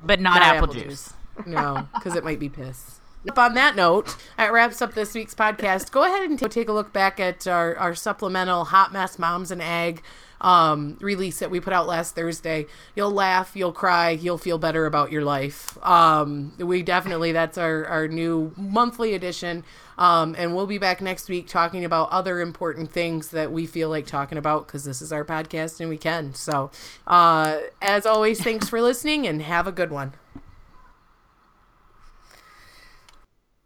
[0.03, 1.13] but not, Not apple, apple juice.
[1.47, 2.99] No, because it might be piss.
[3.27, 5.89] Up on that note, that wraps up this week's podcast.
[5.91, 9.49] Go ahead and t- take a look back at our, our supplemental Hot Mess Moms
[9.49, 10.03] and Ag
[10.41, 12.67] um, release that we put out last Thursday.
[12.95, 15.75] You'll laugh, you'll cry, you'll feel better about your life.
[15.83, 19.63] Um, we definitely, that's our, our new monthly edition.
[19.97, 23.89] Um, and we'll be back next week talking about other important things that we feel
[23.89, 26.35] like talking about because this is our podcast and we can.
[26.35, 26.69] So,
[27.07, 30.13] uh, as always, thanks for listening and have a good one.